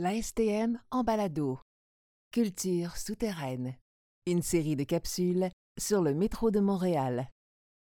la 0.00 0.14
STM 0.14 0.78
en 0.92 1.02
balado. 1.02 1.58
Culture 2.30 2.96
souterraine. 2.96 3.74
Une 4.26 4.42
série 4.42 4.76
de 4.76 4.84
capsules 4.84 5.48
sur 5.76 6.02
le 6.02 6.14
métro 6.14 6.52
de 6.52 6.60
Montréal. 6.60 7.28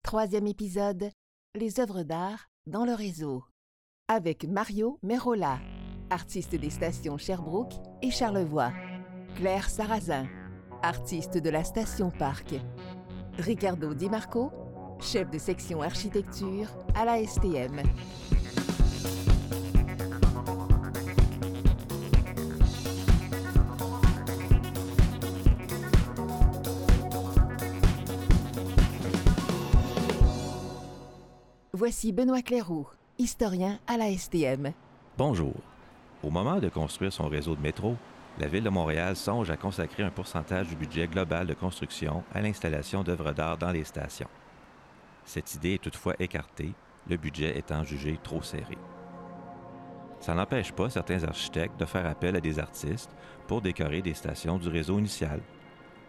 Troisième 0.05 0.47
épisode, 0.47 1.11
les 1.57 1.81
œuvres 1.81 2.05
d'art 2.05 2.47
dans 2.69 2.85
le 2.85 2.95
réseau. 2.95 3.43
Avec 4.07 4.45
Mario 4.45 5.01
Merola, 5.03 5.59
artiste 6.09 6.55
des 6.55 6.71
stations 6.71 7.19
Sherbrooke 7.19 7.75
et 8.01 8.13
Charlevoix. 8.13 8.73
Claire 9.35 9.69
Sarrazin, 9.69 10.29
artiste 10.83 11.39
de 11.39 11.51
la 11.51 11.65
station 11.65 12.13
Parc. 12.13 12.55
Ricardo 13.39 13.93
Di 13.93 14.09
Marco, 14.09 14.53
chef 15.01 15.29
de 15.31 15.39
section 15.39 15.83
architecture 15.83 16.69
à 16.95 17.07
la 17.07 17.27
STM. 17.27 17.83
Voici 31.77 32.13
Benoît 32.13 32.41
Clairoux, 32.41 32.87
historien 33.19 33.81
à 33.89 33.97
la 33.97 34.17
STM. 34.17 34.73
Bonjour. 35.19 35.55
Au 36.23 36.31
moment 36.31 36.61
de 36.61 36.69
construire 36.69 37.13
son 37.13 37.27
réseau 37.27 37.57
de 37.57 37.61
métro, 37.61 37.97
la 38.39 38.47
Ville 38.47 38.63
de 38.63 38.69
Montréal 38.69 39.17
songe 39.17 39.51
à 39.51 39.57
consacrer 39.57 40.05
un 40.05 40.11
pourcentage 40.11 40.69
du 40.69 40.77
budget 40.77 41.09
global 41.09 41.49
de 41.49 41.55
construction 41.55 42.23
à 42.33 42.43
l'installation 42.43 43.03
d'œuvres 43.03 43.33
d'art 43.33 43.59
dans 43.59 43.73
les 43.73 43.83
stations. 43.83 44.29
Cette 45.25 45.53
idée 45.57 45.75
est 45.75 45.83
toutefois 45.83 46.15
écartée, 46.21 46.71
le 47.11 47.17
budget 47.17 47.59
étant 47.59 47.83
jugé 47.83 48.21
trop 48.23 48.41
serré. 48.41 48.79
Ça 50.21 50.33
n'empêche 50.33 50.71
pas 50.71 50.91
certains 50.91 51.25
architectes 51.25 51.81
de 51.81 51.87
faire 51.87 52.07
appel 52.07 52.37
à 52.37 52.41
des 52.41 52.61
artistes 52.61 53.11
pour 53.49 53.63
décorer 53.63 54.01
des 54.01 54.15
stations 54.15 54.59
du 54.59 54.69
réseau 54.69 55.01
initial. 55.01 55.41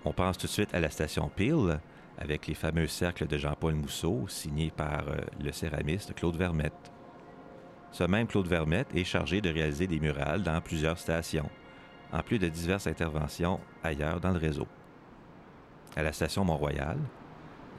On 0.04 0.14
pense 0.14 0.38
tout 0.38 0.46
de 0.46 0.52
suite 0.52 0.76
à 0.76 0.80
la 0.80 0.92
station 0.92 1.28
Peel, 1.36 1.80
avec 2.18 2.48
les 2.48 2.54
fameux 2.54 2.88
cercles 2.88 3.28
de 3.28 3.38
Jean-Paul 3.38 3.76
Mousseau, 3.76 4.26
signés 4.28 4.72
par 4.76 5.08
euh, 5.08 5.18
le 5.44 5.52
céramiste 5.52 6.14
Claude 6.16 6.38
Vermette. 6.38 6.92
Ce 7.92 8.04
même 8.04 8.28
Claude 8.28 8.48
Vermette 8.48 8.94
est 8.96 9.04
chargé 9.04 9.42
de 9.42 9.50
réaliser 9.50 9.88
des 9.88 10.00
murales 10.00 10.44
dans 10.44 10.60
plusieurs 10.62 10.98
stations, 10.98 11.50
en 12.12 12.22
plus 12.22 12.40
de 12.40 12.48
diverses 12.48 12.88
interventions 12.88 13.60
ailleurs 13.84 14.20
dans 14.20 14.32
le 14.32 14.40
réseau. 14.40 14.68
À 15.96 16.04
la 16.04 16.12
station 16.12 16.44
Mont-Royal, 16.44 16.98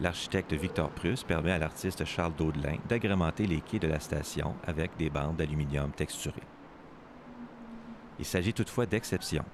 l'architecte 0.00 0.52
Victor 0.52 0.90
Prusse 0.90 1.22
permet 1.22 1.52
à 1.52 1.58
l'artiste 1.58 2.04
Charles 2.04 2.34
Daudelin 2.34 2.78
d'agrémenter 2.88 3.46
les 3.46 3.60
quais 3.60 3.78
de 3.78 3.88
la 3.88 4.00
station 4.00 4.54
avec 4.66 4.96
des 4.96 5.10
bandes 5.10 5.36
d'aluminium 5.36 5.90
texturées. 5.90 6.42
Il 8.18 8.24
s'agit 8.24 8.54
toutefois 8.54 8.86
d'exceptions. 8.86 9.44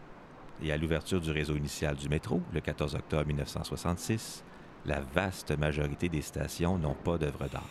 Et 0.63 0.71
à 0.71 0.77
l'ouverture 0.77 1.21
du 1.21 1.33
réseau 1.33 1.57
initial 1.57 1.97
du 1.97 2.09
métro, 2.09 2.41
le 2.53 2.61
14 2.61 2.95
octobre 2.95 3.27
1966, 3.27 4.45
la 4.87 5.01
vaste 5.01 5.57
majorité 5.57 6.09
des 6.09 6.23
stations 6.23 6.79
n'ont 6.79 6.95
pas 6.95 7.19
d'œuvre 7.19 7.49
d'art. 7.49 7.69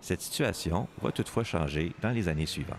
Cette 0.00 0.20
situation 0.20 0.88
va 1.02 1.12
toutefois 1.12 1.44
changer 1.44 1.92
dans 2.02 2.10
les 2.10 2.28
années 2.28 2.46
suivantes. 2.46 2.76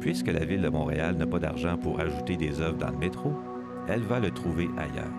Puisque 0.00 0.28
la 0.28 0.44
ville 0.44 0.62
de 0.62 0.68
Montréal 0.68 1.16
n'a 1.16 1.26
pas 1.26 1.38
d'argent 1.38 1.78
pour 1.78 2.00
ajouter 2.00 2.36
des 2.36 2.60
œuvres 2.60 2.78
dans 2.78 2.90
le 2.90 2.98
métro, 2.98 3.32
elle 3.88 4.02
va 4.02 4.20
le 4.20 4.30
trouver 4.30 4.68
ailleurs. 4.76 5.12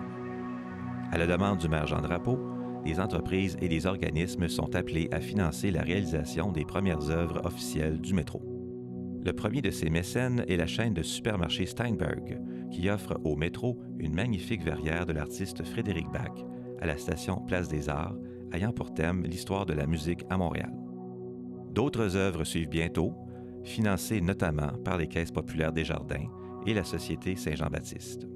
À 1.12 1.18
la 1.18 1.26
demande 1.26 1.58
du 1.58 1.68
maire 1.68 1.86
Jean 1.86 2.00
Drapeau, 2.00 2.38
les 2.84 3.00
entreprises 3.00 3.56
et 3.60 3.68
les 3.68 3.86
organismes 3.86 4.48
sont 4.48 4.76
appelés 4.76 5.08
à 5.10 5.20
financer 5.20 5.70
la 5.70 5.82
réalisation 5.82 6.52
des 6.52 6.64
premières 6.64 7.10
œuvres 7.10 7.44
officielles 7.44 8.00
du 8.00 8.14
métro. 8.14 8.42
Le 9.24 9.32
premier 9.32 9.60
de 9.60 9.72
ces 9.72 9.90
mécènes 9.90 10.44
est 10.46 10.56
la 10.56 10.68
chaîne 10.68 10.94
de 10.94 11.02
supermarchés 11.02 11.66
Steinberg, 11.66 12.38
qui 12.70 12.90
offre 12.90 13.20
au 13.24 13.36
métro 13.36 13.78
une 13.98 14.14
magnifique 14.14 14.62
verrière 14.62 15.06
de 15.06 15.12
l'artiste 15.12 15.64
Frédéric 15.64 16.06
Bach 16.12 16.44
à 16.80 16.86
la 16.86 16.96
station 16.96 17.40
Place 17.46 17.68
des 17.68 17.88
Arts, 17.88 18.16
ayant 18.52 18.72
pour 18.72 18.94
thème 18.94 19.24
l'histoire 19.24 19.66
de 19.66 19.72
la 19.72 19.86
musique 19.86 20.24
à 20.30 20.36
Montréal. 20.36 20.72
D'autres 21.72 22.16
œuvres 22.16 22.44
suivent 22.44 22.68
bientôt, 22.68 23.12
financées 23.64 24.20
notamment 24.20 24.72
par 24.84 24.96
les 24.98 25.08
caisses 25.08 25.32
populaires 25.32 25.72
des 25.72 25.84
Jardins 25.84 26.28
et 26.66 26.74
la 26.74 26.84
Société 26.84 27.36
Saint-Jean-Baptiste. 27.36 28.26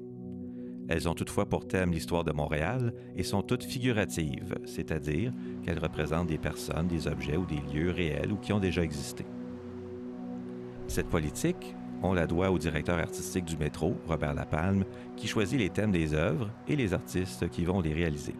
Elles 0.87 1.07
ont 1.07 1.13
toutefois 1.13 1.47
pour 1.47 1.67
thème 1.67 1.91
l'histoire 1.91 2.23
de 2.23 2.33
Montréal 2.33 2.93
et 3.15 3.23
sont 3.23 3.41
toutes 3.41 3.63
figuratives, 3.63 4.55
c'est-à-dire 4.65 5.31
qu'elles 5.63 5.79
représentent 5.79 6.27
des 6.27 6.37
personnes, 6.37 6.87
des 6.87 7.07
objets 7.07 7.37
ou 7.37 7.45
des 7.45 7.61
lieux 7.73 7.91
réels 7.91 8.31
ou 8.31 8.37
qui 8.37 8.51
ont 8.51 8.59
déjà 8.59 8.83
existé. 8.83 9.25
Cette 10.87 11.07
politique, 11.07 11.75
on 12.03 12.13
la 12.13 12.27
doit 12.27 12.51
au 12.51 12.57
directeur 12.57 12.97
artistique 12.99 13.45
du 13.45 13.57
métro, 13.57 13.95
Robert 14.07 14.33
Lapalme, 14.33 14.85
qui 15.15 15.27
choisit 15.27 15.59
les 15.59 15.69
thèmes 15.69 15.91
des 15.91 16.13
œuvres 16.13 16.49
et 16.67 16.75
les 16.75 16.93
artistes 16.93 17.49
qui 17.49 17.65
vont 17.65 17.81
les 17.81 17.93
réaliser. 17.93 18.35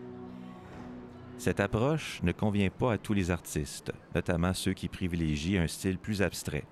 Cette 1.37 1.59
approche 1.59 2.21
ne 2.23 2.31
convient 2.31 2.69
pas 2.69 2.93
à 2.93 2.97
tous 2.97 3.13
les 3.13 3.31
artistes, 3.31 3.91
notamment 4.13 4.53
ceux 4.53 4.73
qui 4.73 4.87
privilégient 4.87 5.57
un 5.57 5.67
style 5.67 5.97
plus 5.97 6.21
abstrait, 6.21 6.65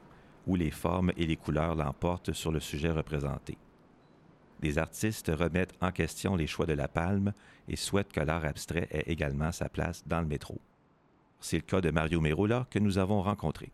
où 0.46 0.56
les 0.56 0.72
formes 0.72 1.12
et 1.18 1.26
les 1.26 1.36
couleurs 1.36 1.76
l'emportent 1.76 2.34
sur 2.34 2.52
le 2.52 2.60
sujet 2.60 2.92
représenté. 2.92 3.58
Les 4.62 4.78
artistes 4.78 5.32
remettent 5.34 5.76
en 5.82 5.92
question 5.92 6.36
les 6.36 6.48
choix 6.48 6.66
de 6.66 6.74
la 6.74 6.88
palme 6.88 7.34
et 7.68 7.76
souhaitent 7.76 8.12
que 8.12 8.20
l'art 8.20 8.46
abstrait 8.46 8.88
ait 8.92 9.12
également 9.12 9.52
sa 9.52 9.70
place 9.70 10.04
dans 10.06 10.22
le 10.22 10.28
métro. 10.28 10.60
C'est 11.40 11.58
le 11.58 11.64
cas 11.64 11.82
de 11.82 11.92
Mario 11.92 12.20
Merola 12.20 12.68
que 12.70 12.80
nous 12.80 12.98
avons 12.98 13.22
rencontré. 13.22 13.72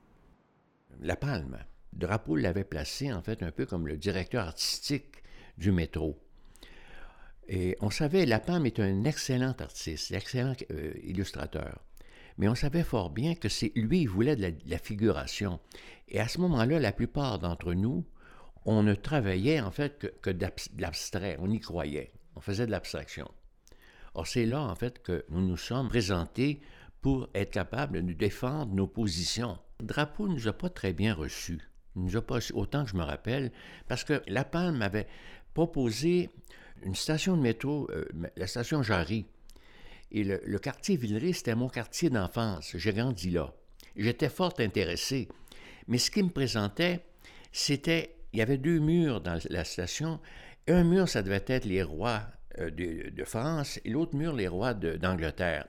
La 1.02 1.16
palme, 1.16 1.58
Drapeau 1.96 2.36
l'avait 2.36 2.64
placé 2.64 3.12
en 3.12 3.22
fait 3.22 3.42
un 3.42 3.52
peu 3.52 3.66
comme 3.66 3.88
le 3.88 3.98
directeur 3.98 4.48
artistique 4.48 5.24
du 5.58 5.72
métro. 5.72 6.20
Et 7.48 7.78
on 7.80 7.90
savait, 7.90 8.26
Lapalme 8.26 8.66
est 8.66 8.80
un 8.80 9.04
excellent 9.04 9.56
artiste, 9.60 10.12
excellent 10.12 10.54
euh, 10.72 10.94
illustrateur. 11.04 11.80
Mais 12.38 12.48
on 12.50 12.56
savait 12.56 12.84
fort 12.84 13.12
bien 13.12 13.36
que 13.36 13.50
c'est 13.50 13.72
lui, 13.76 14.02
il 14.02 14.10
voulait 14.10 14.36
de 14.36 14.54
la, 14.66 14.78
figuration. 14.78 15.60
Et 16.10 16.20
à 16.20 16.28
ce 16.28 16.40
moment-là, 16.42 16.80
la 16.80 16.92
plupart 16.92 17.40
d'entre 17.40 17.74
nous, 17.74 18.04
on 18.66 18.84
ne 18.84 18.94
travaillait 18.94 19.62
en 19.62 19.72
fait 19.72 19.98
que, 20.00 20.08
que 20.08 20.32
de 20.32 20.46
l'abstrait, 20.78 21.38
on 21.40 21.50
y 21.50 21.60
croyait, 21.60 22.12
on 22.36 22.42
faisait 22.42 22.66
de 22.66 22.72
l'abstraction. 22.72 23.30
Or, 24.16 24.28
c'est 24.28 24.46
là 24.46 24.62
en 24.62 24.76
fait 24.76 25.02
que 25.02 25.26
nous 25.30 25.46
nous 25.46 25.58
sommes 25.58 25.88
présentés 25.88 26.60
pour 27.02 27.30
être 27.36 27.52
capables 27.52 28.04
de 28.04 28.14
défendre 28.14 28.74
nos 28.74 28.88
positions. 28.88 29.60
Drapeau 29.82 30.28
ne 30.28 30.34
nous 30.34 30.48
a 30.48 30.54
pas 30.54 30.70
très 30.70 30.94
bien 30.94 31.14
reçus. 31.14 31.62
Nous 31.96 32.18
a 32.18 32.22
pas 32.22 32.40
autant 32.54 32.84
que 32.84 32.92
je 32.92 32.96
me 32.96 33.04
rappelle, 33.04 33.52
parce 33.88 34.04
que 34.04 34.22
La 34.28 34.44
Palme 34.44 34.82
avait 34.82 35.08
proposé 35.54 36.30
une 36.84 36.96
station 36.96 37.38
de 37.38 37.42
métro, 37.42 37.90
euh, 37.92 38.06
la 38.36 38.48
station 38.48 38.84
Jarry. 38.84 39.26
Et 40.12 40.24
le, 40.24 40.60
quartier 40.60 40.98
Villeray, 40.98 41.34
c'était 41.34 41.56
mon 41.56 41.68
quartier 41.68 42.10
d'enfance. 42.10 42.76
J'ai 42.76 42.94
grandi 42.94 43.32
là. 43.32 43.54
J'étais 43.96 44.30
fort 44.30 44.54
intéressé. 44.60 45.28
Mais 45.88 45.98
ce 45.98 46.12
qui 46.12 46.24
me 46.24 46.30
présentait, 46.30 47.06
c'était, 47.52 48.16
il 48.34 48.40
y 48.40 48.42
avait 48.42 48.58
deux 48.58 48.80
murs 48.80 49.22
dans 49.22 49.40
la 49.50 49.64
station. 49.64 50.20
Un 50.68 50.84
mur, 50.84 51.10
ça 51.10 51.22
devait 51.22 51.44
être 51.48 51.66
les 51.66 51.84
rois 51.84 52.24
euh, 52.60 52.70
de, 52.70 53.24
France, 53.24 53.80
et 53.84 53.90
l'autre 53.90 54.16
mur, 54.16 54.34
les 54.34 54.48
rois 54.48 54.74
d'Angleterre. 54.74 55.68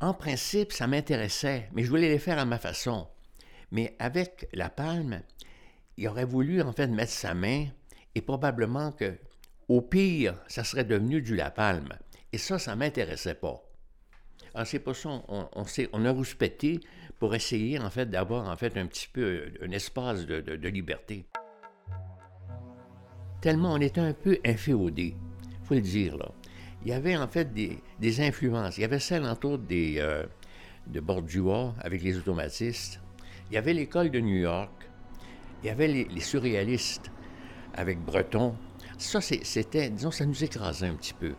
En 0.00 0.14
principe, 0.14 0.72
ça 0.72 0.86
m'intéressait, 0.86 1.68
mais 1.72 1.84
je 1.84 1.88
voulais 1.88 2.08
les 2.08 2.18
faire 2.18 2.38
à 2.38 2.44
ma 2.44 2.58
façon. 2.58 3.06
Mais 3.74 3.96
avec 3.98 4.48
la 4.52 4.70
palme, 4.70 5.20
il 5.96 6.06
aurait 6.06 6.24
voulu 6.24 6.62
en 6.62 6.72
fait 6.72 6.86
mettre 6.86 7.10
sa 7.10 7.34
main 7.34 7.66
et 8.14 8.22
probablement 8.22 8.92
que, 8.92 9.16
au 9.66 9.82
pire, 9.82 10.36
ça 10.46 10.62
serait 10.62 10.84
devenu 10.84 11.20
du 11.20 11.34
la 11.34 11.50
palme. 11.50 11.92
Et 12.32 12.38
ça, 12.38 12.60
ça 12.60 12.76
ne 12.76 12.78
m'intéressait 12.78 13.34
pas. 13.34 13.60
Alors 14.54 14.68
c'est 14.68 14.78
pour 14.78 14.94
ça 14.94 15.20
on, 15.26 16.04
a 16.04 16.10
rouspété 16.12 16.78
pour 17.18 17.34
essayer 17.34 17.80
en 17.80 17.90
fait 17.90 18.08
d'avoir 18.08 18.48
en 18.48 18.56
fait 18.56 18.76
un 18.76 18.86
petit 18.86 19.08
peu 19.12 19.46
un 19.60 19.72
espace 19.72 20.24
de, 20.24 20.68
liberté. 20.68 21.26
Tellement 23.40 23.72
on 23.72 23.80
était 23.80 24.00
un 24.00 24.12
peu 24.12 24.38
inféodé, 24.46 25.16
faut 25.64 25.74
le 25.74 25.80
dire 25.80 26.16
là. 26.16 26.30
Il 26.84 26.90
y 26.90 26.92
avait 26.92 27.16
en 27.16 27.26
fait 27.26 27.52
des, 27.52 28.20
influences. 28.20 28.78
Il 28.78 28.82
y 28.82 28.84
avait 28.84 29.00
celle 29.00 29.24
entre 29.24 29.48
autres 29.48 29.64
euh, 29.72 30.24
de 30.86 31.00
Bordua 31.00 31.74
avec 31.80 32.04
les 32.04 32.16
automatistes. 32.16 33.00
Il 33.54 33.58
y 33.58 33.58
avait 33.58 33.72
l'école 33.72 34.10
de 34.10 34.18
New 34.18 34.34
York, 34.34 34.90
il 35.62 35.68
y 35.68 35.70
avait 35.70 35.86
les, 35.86 36.20
surréalistes 36.20 37.12
avec 37.72 38.04
Breton. 38.04 38.56
Ça, 38.98 39.20
c'était, 39.20 39.90
disons, 39.90 40.10
ça 40.10 40.26
nous 40.26 40.42
écrasait 40.42 40.88
un 40.88 40.96
petit 40.96 41.14
peu. 41.14 41.36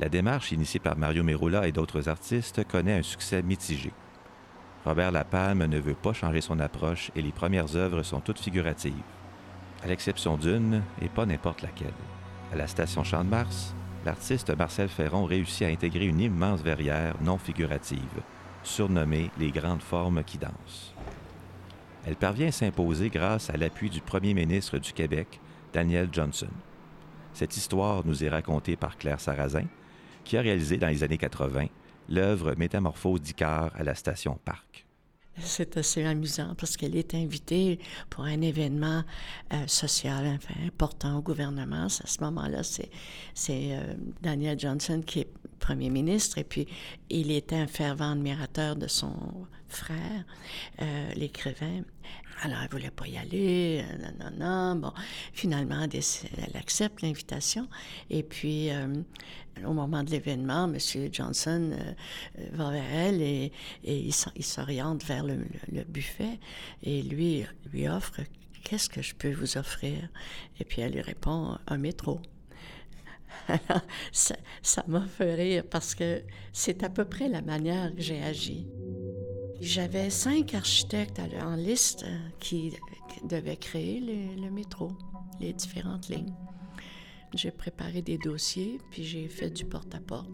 La 0.00 0.08
démarche 0.08 0.50
initiée 0.50 0.80
par 0.80 0.98
Mario 0.98 1.22
Merola 1.22 1.68
et 1.68 1.72
d'autres 1.72 2.08
artistes 2.08 2.66
connaît 2.66 2.98
un 2.98 3.02
succès 3.02 3.44
mitigé. 3.44 3.92
Robert 4.84 5.12
Lapalme 5.12 5.66
ne 5.66 5.78
veut 5.78 5.94
pas 5.94 6.14
changer 6.14 6.40
son 6.40 6.58
approche 6.58 7.12
et 7.14 7.22
les 7.22 7.30
premières 7.30 7.76
œuvres 7.76 8.02
sont 8.02 8.18
toutes 8.18 8.40
figuratives, 8.40 8.92
à 9.84 9.86
l'exception 9.86 10.36
d'une 10.36 10.82
et 11.00 11.08
pas 11.08 11.26
n'importe 11.26 11.62
laquelle. 11.62 11.94
À 12.52 12.56
la 12.56 12.66
station 12.66 13.04
Champ-de-Mars, 13.04 13.76
l'artiste 14.04 14.54
Marcel 14.56 14.88
Ferron 14.88 15.24
réussit 15.24 15.62
à 15.62 15.70
intégrer 15.70 16.06
une 16.06 16.20
immense 16.20 16.60
verrière 16.60 17.14
non 17.22 17.38
figurative, 17.38 18.22
surnommées 18.62 19.30
les 19.38 19.50
grandes 19.50 19.82
formes 19.82 20.22
qui 20.24 20.38
dansent. 20.38 20.94
Elle 22.06 22.16
parvient 22.16 22.48
à 22.48 22.52
s'imposer 22.52 23.08
grâce 23.08 23.48
à 23.50 23.56
l'appui 23.56 23.88
du 23.88 24.00
premier 24.00 24.34
ministre 24.34 24.78
du 24.78 24.92
Québec, 24.92 25.40
Daniel 25.72 26.08
Johnson. 26.12 26.50
Cette 27.32 27.56
histoire 27.56 28.04
nous 28.04 28.22
est 28.22 28.28
racontée 28.28 28.76
par 28.76 28.98
Claire 28.98 29.20
Sarrazin, 29.20 29.66
qui 30.22 30.36
a 30.36 30.40
réalisé 30.40 30.76
dans 30.76 30.88
les 30.88 31.02
années 31.02 31.18
80 31.18 31.66
l'œuvre 32.08 32.54
Métamorphose 32.56 33.22
d'Icare 33.22 33.70
à 33.74 33.82
la 33.82 33.94
station 33.94 34.38
Parc. 34.44 34.84
C'est 35.40 35.76
assez 35.76 36.04
amusant 36.04 36.54
parce 36.56 36.76
qu'elle 36.76 36.96
est 36.96 37.14
invitée 37.14 37.80
pour 38.08 38.24
un 38.24 38.40
événement 38.40 39.02
euh, 39.52 39.66
social 39.66 40.38
important 40.64 41.18
au 41.18 41.22
gouvernement. 41.22 41.86
À 41.86 41.88
ce 41.88 42.20
moment-là, 42.22 42.62
c'est, 42.62 42.90
euh, 43.50 43.94
Daniel 44.22 44.58
Johnson 44.58 45.02
qui 45.04 45.20
est 45.20 45.28
premier 45.58 45.90
ministre 45.90 46.38
et 46.38 46.44
puis 46.44 46.68
il 47.10 47.30
était 47.30 47.56
un 47.56 47.66
fervent 47.66 48.12
admirateur 48.12 48.76
de 48.76 48.86
son 48.86 49.14
frère, 49.76 50.24
euh, 50.82 51.12
l'écrivain. 51.14 51.82
Alors, 52.42 52.58
elle 52.62 52.70
voulait 52.70 52.90
pas 52.90 53.06
y 53.06 53.16
aller, 53.16 53.84
non, 54.00 54.30
non, 54.30 54.74
non. 54.74 54.80
Bon, 54.80 54.92
finalement, 55.32 55.86
elle 55.92 56.56
accepte 56.56 57.02
l'invitation. 57.02 57.68
Et 58.10 58.22
puis, 58.22 58.70
au 59.62 59.72
moment 59.72 60.02
de 60.02 60.10
l'événement, 60.10 60.64
M. 60.64 60.78
Johnson 61.12 61.70
euh, 61.72 61.92
va 62.52 62.70
vers 62.70 62.92
elle 62.92 63.22
et, 63.22 63.52
il 63.84 64.12
s'oriente 64.12 65.04
vers 65.04 65.24
le, 65.24 65.36
buffet 65.84 66.38
et 66.82 67.02
lui 67.02 67.44
lui 67.72 67.88
offre 67.88 68.20
Qu'est-ce 68.64 68.88
que 68.88 69.02
je 69.02 69.14
peux 69.14 69.32
vous 69.32 69.58
offrir? 69.58 70.08
Et 70.58 70.64
puis 70.64 70.80
elle 70.80 70.92
lui 70.92 71.02
répond 71.02 71.58
Un 71.66 71.76
métro. 71.76 72.20
ça 74.12 74.84
m'a 74.86 75.06
fait 75.06 75.34
rire 75.34 75.64
parce 75.70 75.94
que 75.94 76.22
c'est 76.52 76.82
à 76.82 76.88
peu 76.88 77.04
près 77.04 77.28
la 77.28 77.42
manière 77.42 77.94
que 77.94 78.00
j'ai 78.00 78.22
agi. 78.22 78.66
J'avais 79.60 80.10
cinq 80.10 80.54
architectes 80.54 81.20
en 81.42 81.54
liste 81.54 82.04
euh, 82.04 82.18
qui, 82.40 82.72
devaient 83.24 83.56
créer 83.56 84.00
le 84.00 84.50
métro, 84.50 84.92
les 85.40 85.52
différentes 85.52 86.08
lignes. 86.08 86.34
J'ai 87.34 87.50
préparé 87.50 88.02
des 88.02 88.18
dossiers, 88.18 88.78
puis 88.90 89.02
j'ai 89.02 89.28
fait 89.28 89.50
du 89.50 89.64
porte-à-porte. 89.64 90.28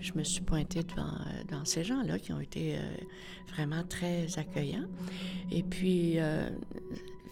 Je 0.00 0.12
me 0.14 0.22
suis 0.22 0.42
pointée 0.42 0.82
devant, 0.82 1.06
euh, 1.52 1.64
ces 1.64 1.82
gens-là 1.82 2.18
qui 2.18 2.32
ont 2.32 2.40
été 2.40 2.76
euh, 2.76 2.80
vraiment 3.48 3.82
très 3.84 4.38
accueillants. 4.38 4.88
Et 5.50 5.62
puis, 5.62 6.18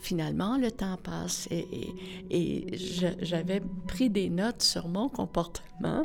finalement, 0.01 0.57
le 0.57 0.71
temps 0.71 0.97
passe 0.97 1.49
et 1.51 2.67
j'avais 3.21 3.61
pris 3.87 4.11
des 4.11 4.31
notes 4.31 4.63
sur 4.63 4.89
mon 4.89 5.09
comportement 5.09 6.03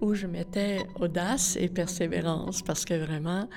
où 0.00 0.14
je 0.14 0.26
mettais 0.26 0.86
audace 1.00 1.56
et 1.56 1.68
persévérance 1.68 2.62
parce 2.62 2.84
que 2.84 2.94
vraiment, 2.94 3.48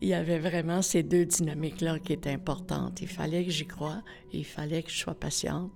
il 0.00 0.08
y 0.08 0.14
avait 0.14 0.38
vraiment 0.38 0.80
ces 0.80 1.02
deux 1.02 1.24
dynamiques-là 1.24 1.98
qui 1.98 2.12
étaient 2.12 2.32
importantes. 2.32 3.00
Il 3.00 3.08
fallait 3.08 3.44
que 3.44 3.50
j'y 3.50 3.66
croie, 3.66 4.02
il 4.32 4.44
fallait 4.44 4.82
que 4.82 4.90
je 4.90 4.98
sois 4.98 5.14
patiente. 5.14 5.72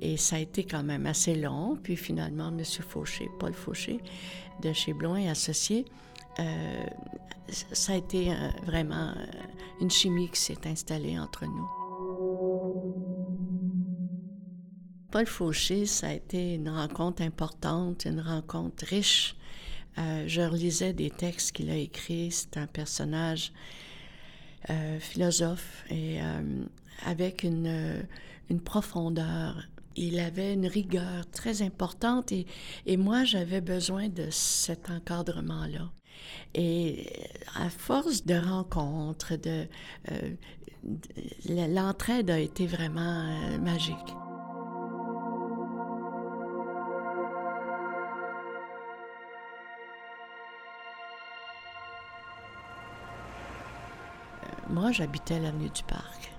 Et 0.00 0.16
ça 0.16 0.36
a 0.36 0.38
été 0.40 0.64
quand 0.64 0.82
même 0.82 1.06
assez 1.06 1.36
long. 1.36 1.78
Puis 1.80 1.96
finalement, 1.96 2.48
M. 2.48 2.64
Fauché, 2.64 3.28
Paul 3.38 3.54
Fauché, 3.54 4.00
de 4.62 4.72
chez 4.72 4.92
Blond 4.92 5.16
et 5.16 5.28
Associés, 5.28 5.84
euh, 6.40 6.86
ça 7.48 7.92
a 7.92 7.96
été 7.96 8.32
euh, 8.32 8.34
vraiment 8.64 9.10
euh, 9.16 9.24
une 9.80 9.90
chimie 9.90 10.28
qui 10.30 10.40
s'est 10.40 10.66
installée 10.66 11.18
entre 11.18 11.46
nous. 11.46 11.68
Paul 15.12 15.26
Fauché, 15.26 15.86
ça 15.86 16.08
a 16.08 16.12
été 16.12 16.54
une 16.54 16.68
rencontre 16.68 17.22
importante, 17.22 18.04
une 18.04 18.20
rencontre 18.20 18.84
riche 18.86 19.36
euh, 19.98 20.24
je 20.26 20.42
relisais 20.42 20.92
des 20.92 21.10
textes 21.10 21.52
qu'il 21.52 21.70
a 21.70 21.76
écrits. 21.76 22.30
C'est 22.30 22.56
un 22.56 22.66
personnage 22.66 23.52
euh, 24.70 24.98
philosophe 24.98 25.84
et 25.90 26.20
euh, 26.20 26.64
avec 27.04 27.42
une, 27.42 28.06
profondeur. 28.64 29.68
Il 29.96 30.18
avait 30.20 30.54
une 30.54 30.66
rigueur 30.66 31.28
très 31.30 31.62
importante 31.62 32.32
et, 32.32 32.46
et 32.86 32.96
moi, 32.96 33.24
j'avais 33.24 33.60
besoin 33.60 34.08
de 34.08 34.28
cet 34.30 34.90
encadrement-là. 34.90 35.90
Et 36.54 37.06
à 37.56 37.70
force 37.70 38.24
de 38.24 38.34
rencontres, 38.34 39.36
de, 39.36 39.66
l'entraide 41.48 42.30
a 42.30 42.38
été 42.38 42.66
vraiment 42.66 43.58
magique. 43.60 44.14
Moi, 54.70 54.92
j'habitais 54.92 55.40
l'avenue 55.40 55.68
du 55.68 55.82
Parc. 55.82 56.30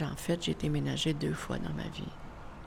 En 0.00 0.16
fait, 0.16 0.42
j'ai 0.42 0.54
déménagé 0.54 1.14
deux 1.14 1.34
fois 1.34 1.56
dans 1.58 1.72
ma 1.72 1.86
vie. 1.88 2.02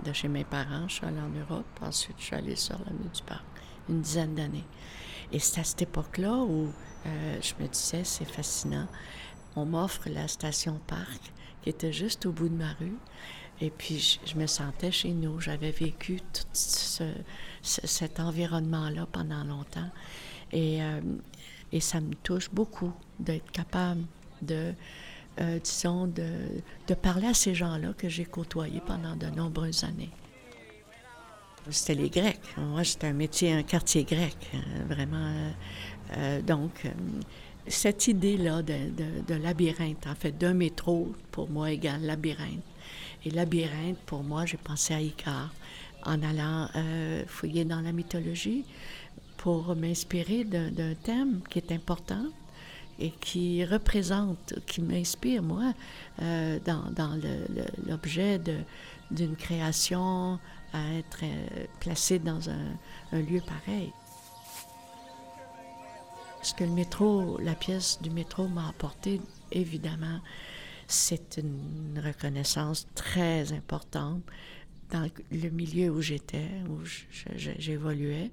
De 0.05 0.13
chez 0.13 0.29
mes 0.29 0.45
parents, 0.45 0.87
je 0.87 0.95
suis 0.95 1.05
allée 1.05 1.19
en 1.19 1.27
Europe, 1.29 1.65
ensuite 1.81 2.15
je 2.19 2.23
suis 2.23 2.35
allée 2.35 2.55
sur 2.55 2.77
l'avenue 2.79 3.09
du 3.13 3.21
Parc, 3.23 3.43
une 3.89 3.99
dizaine 3.99 4.33
d'années. 4.33 4.63
Et 5.33 5.39
c'est 5.39 5.59
à 5.59 5.63
cette 5.65 5.81
époque-là 5.81 6.37
où 6.37 6.71
euh, 7.05 7.41
je 7.41 7.61
me 7.61 7.67
disais, 7.67 8.05
c'est 8.05 8.23
fascinant. 8.23 8.87
On 9.57 9.65
m'offre 9.65 10.07
la 10.07 10.29
station 10.29 10.79
Parc, 10.87 11.33
qui 11.61 11.69
était 11.69 11.91
juste 11.91 12.25
au 12.25 12.31
bout 12.31 12.47
de 12.47 12.55
ma 12.55 12.71
rue. 12.79 12.97
Et 13.59 13.71
puis, 13.71 14.19
je, 14.25 14.35
me 14.35 14.47
sentais 14.47 14.91
chez 14.91 15.11
nous. 15.11 15.41
J'avais 15.41 15.71
vécu 15.71 16.21
tout 16.21 16.43
cet 16.53 18.19
environnement-là 18.21 19.05
pendant 19.11 19.43
longtemps. 19.43 19.89
Euh, 20.53 21.01
et 21.73 21.79
ça 21.81 21.99
me 21.99 22.13
touche 22.15 22.49
beaucoup 22.51 22.93
d'être 23.19 23.51
capable 23.51 24.03
de, 24.45 24.73
euh, 25.41 25.59
disons, 25.61 26.07
de, 26.07 26.93
parler 26.93 27.27
à 27.27 27.33
ces 27.33 27.53
gens-là 27.53 27.93
que 27.97 28.07
j'ai 28.07 28.25
côtoyés 28.25 28.81
pendant 28.85 29.15
de 29.15 29.27
nombreuses 29.27 29.83
années. 29.83 30.11
C'était 31.69 31.95
les 31.95 32.09
Grecs. 32.09 32.39
Moi, 32.57 32.83
c'était 32.83 33.07
un 33.07 33.13
métier, 33.13 33.51
un 33.51 33.63
quartier 33.63 34.03
grec, 34.03 34.37
euh, 34.53 34.57
vraiment. 34.87 35.33
Euh, 36.15 36.41
donc, 36.41 36.83
cette 37.67 38.07
idée-là 38.07 38.61
de, 38.61 38.91
de, 39.27 39.33
labyrinthe, 39.33 40.05
en 40.07 40.13
fait, 40.13 40.37
d'un 40.37 40.53
métro, 40.53 41.13
pour 41.31 41.49
moi, 41.49 41.71
égale 41.71 42.03
labyrinthe. 42.03 42.63
Et 43.25 43.31
labyrinthe, 43.31 43.97
pour 44.05 44.23
moi, 44.23 44.45
j'ai 44.45 44.57
pensé 44.57 44.93
à 44.93 45.01
Icare 45.01 45.51
en 46.05 46.21
allant 46.21 46.69
fouiller 47.25 47.65
dans 47.65 47.81
la 47.81 47.91
mythologie 47.91 48.63
pour 49.37 49.75
m'inspirer 49.75 50.43
d'un 50.43 50.93
thème 50.93 51.41
qui 51.49 51.57
est 51.57 51.71
important, 51.71 52.27
et 52.99 53.11
qui 53.11 53.63
représente, 53.65 54.53
qui 54.65 54.81
m'inspire, 54.81 55.43
moi, 55.43 55.73
euh, 56.21 56.59
dans, 56.65 57.19
l'objet 57.85 58.39
d'une 59.11 59.35
création 59.35 60.39
à 60.73 60.93
être 60.93 61.19
euh, 61.23 61.65
placée 61.79 62.19
dans 62.19 62.49
un, 62.49 62.77
lieu 63.11 63.41
pareil. 63.41 63.91
Ce 66.41 66.53
que 66.53 66.63
le 66.63 66.71
métro, 66.71 67.39
la 67.39 67.55
pièce 67.55 67.99
du 68.01 68.09
métro 68.09 68.47
m'a 68.47 68.69
apporté, 68.69 69.19
évidemment, 69.51 70.19
c'est 70.87 71.37
une 71.37 71.99
reconnaissance 72.03 72.87
très 72.93 73.51
importante 73.51 74.21
dans 74.91 75.09
le 75.31 75.49
milieu 75.49 75.89
où 75.89 76.01
j'étais, 76.01 76.49
où 76.69 76.79
j'évoluais. 77.35 78.31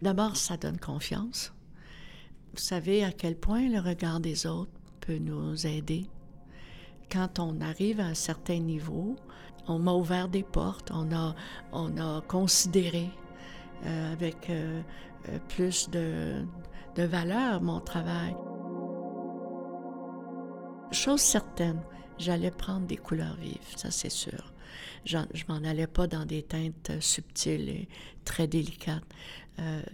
D'abord, 0.00 0.36
ça 0.36 0.56
donne 0.56 0.78
confiance 0.78 1.52
vous 2.52 2.58
savez 2.58 3.02
à 3.02 3.12
quel 3.12 3.36
point 3.36 3.68
le 3.68 3.80
regard 3.80 4.20
des 4.20 4.46
autres 4.46 4.70
peut 5.00 5.18
nous 5.18 5.66
aider? 5.66 6.06
Quand 7.10 7.38
on 7.38 7.60
arrive 7.60 8.00
à 8.00 8.06
un 8.06 8.14
certain 8.14 8.58
niveau, 8.58 9.16
on 9.68 9.78
m'a 9.78 9.92
ouvert 9.92 10.28
des 10.28 10.42
portes, 10.42 10.90
on 10.92 11.14
a, 11.14 11.34
on 11.72 11.96
a 11.96 12.20
considéré 12.22 13.10
euh, 13.86 14.12
avec 14.12 14.50
euh, 14.50 14.82
euh, 15.28 15.38
plus 15.48 15.88
de, 15.90 16.44
de 16.96 17.02
valeur 17.04 17.62
mon 17.62 17.80
travail. 17.80 18.34
Chose 20.90 21.20
certaine, 21.20 21.80
j'allais 22.18 22.50
prendre 22.50 22.86
des 22.86 22.98
couleurs 22.98 23.36
vives, 23.36 23.76
ça 23.76 23.90
c'est 23.90 24.10
sûr. 24.10 24.52
Je 25.06 25.16
m'en 25.48 25.64
allais 25.64 25.86
pas 25.86 26.06
dans 26.06 26.26
des 26.26 26.42
teintes 26.42 26.92
subtiles 27.00 27.68
et 27.68 27.88
très 28.24 28.46
délicates. 28.46 29.02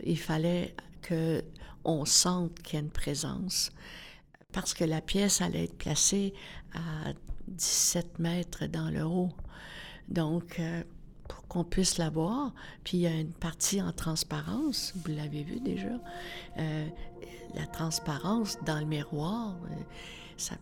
il 0.05 0.19
fallait 0.19 0.75
que 1.09 1.43
on 1.85 2.05
sente 2.05 2.61
qu'il 2.63 2.75
y 2.75 2.77
a 2.77 2.81
une 2.81 2.91
présence, 2.91 3.71
parce 4.53 4.75
que 4.75 4.85
la 4.85 5.01
pièce 5.01 5.41
allait 5.41 5.65
être 5.65 5.79
placée 5.79 6.35
à 6.75 7.13
17 7.47 8.19
mètres 8.19 8.67
dans 8.67 8.91
le 8.91 9.05
haut. 9.05 9.31
Donc, 10.09 10.59
euh, 10.59 10.83
pour 11.27 11.47
qu'on 11.49 11.65
puisse 11.65 11.99
la 11.99 12.11
voir, 12.11 12.53
puis 12.85 12.99
il 12.99 13.01
y 13.01 13.07
a 13.07 13.15
une 13.15 13.33
partie 13.33 13.81
en 13.81 13.93
transparence, 13.93 14.93
vous 14.97 15.13
l'avez 15.13 15.43
vu 15.43 15.61
déjà, 15.61 15.99
euh, 16.59 16.87
la 17.55 17.67
transparence 17.67 18.59
dans 18.65 18.79
le 18.79 18.87
miroir, 18.87 19.57
euh, 19.71 19.75
ça, 20.37 20.57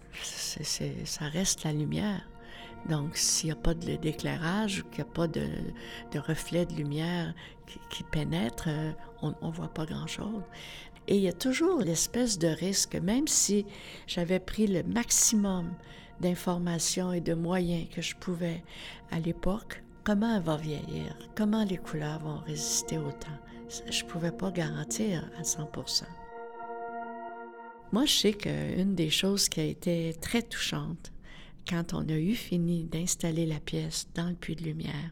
ça 1.05 1.25
reste 1.29 1.65
la 1.65 1.73
lumière. 1.73 2.27
Donc, 2.89 3.17
s'il 3.17 3.49
n'y 3.49 3.53
a 3.53 3.57
pas 3.57 3.75
d'éclairage 3.75 4.81
ou 4.81 4.91
qu'il 4.91 5.05
n'y 5.05 5.11
a 5.11 5.13
pas 5.13 5.27
de, 5.27 5.49
reflet 6.17 6.67
de 6.67 6.75
lumière 6.75 7.35
qui, 7.91 8.05
pénètre, 8.05 8.69
on 9.23 9.35
ne 9.43 9.53
voit 9.53 9.73
pas 9.73 9.87
grand-chose. 9.87 10.43
Et 11.09 11.17
il 11.17 11.23
y 11.23 11.29
a 11.29 11.33
toujours 11.33 11.81
l'espèce 11.81 12.39
de 12.39 12.49
risque, 12.49 12.97
même 12.97 13.29
si 13.29 13.65
j'avais 14.07 14.41
pris 14.41 14.67
le 14.67 14.83
maximum 14.83 15.73
d'informations 16.21 17.13
et 17.13 17.21
de 17.21 17.35
moyens 17.35 17.89
que 17.95 18.03
je 18.03 18.17
pouvais 18.17 18.65
à 19.11 19.21
l'époque, 19.21 19.83
comment 20.05 20.37
elle 20.37 20.43
va 20.43 20.57
vieillir, 20.57 21.17
comment 21.37 21.65
les 21.65 21.77
couleurs 21.77 22.21
vont 22.21 22.39
résister 22.39 22.99
au 22.99 23.13
temps? 23.13 23.39
Je 23.91 24.05
ne 24.05 24.09
pouvais 24.09 24.33
pas 24.33 24.51
garantir 24.51 25.29
à 25.39 25.43
100% 25.43 26.05
Moi, 27.93 28.05
je 28.05 28.13
sais 28.13 28.33
qu'une 28.33 28.95
des 28.95 29.11
choses 29.11 29.49
qui 29.49 29.61
a 29.61 29.65
été 29.65 30.15
très 30.21 30.43
touchante, 30.43 31.13
quand 31.69 31.95
on 31.95 32.09
a 32.09 32.17
eu 32.19 32.35
fini 32.35 32.85
d'installer 32.85 33.47
la 33.47 33.61
pièce 33.61 34.09
dans 34.15 34.29
le 34.29 34.35
puits 34.35 34.57
de 34.57 34.63
lumière, 34.63 35.11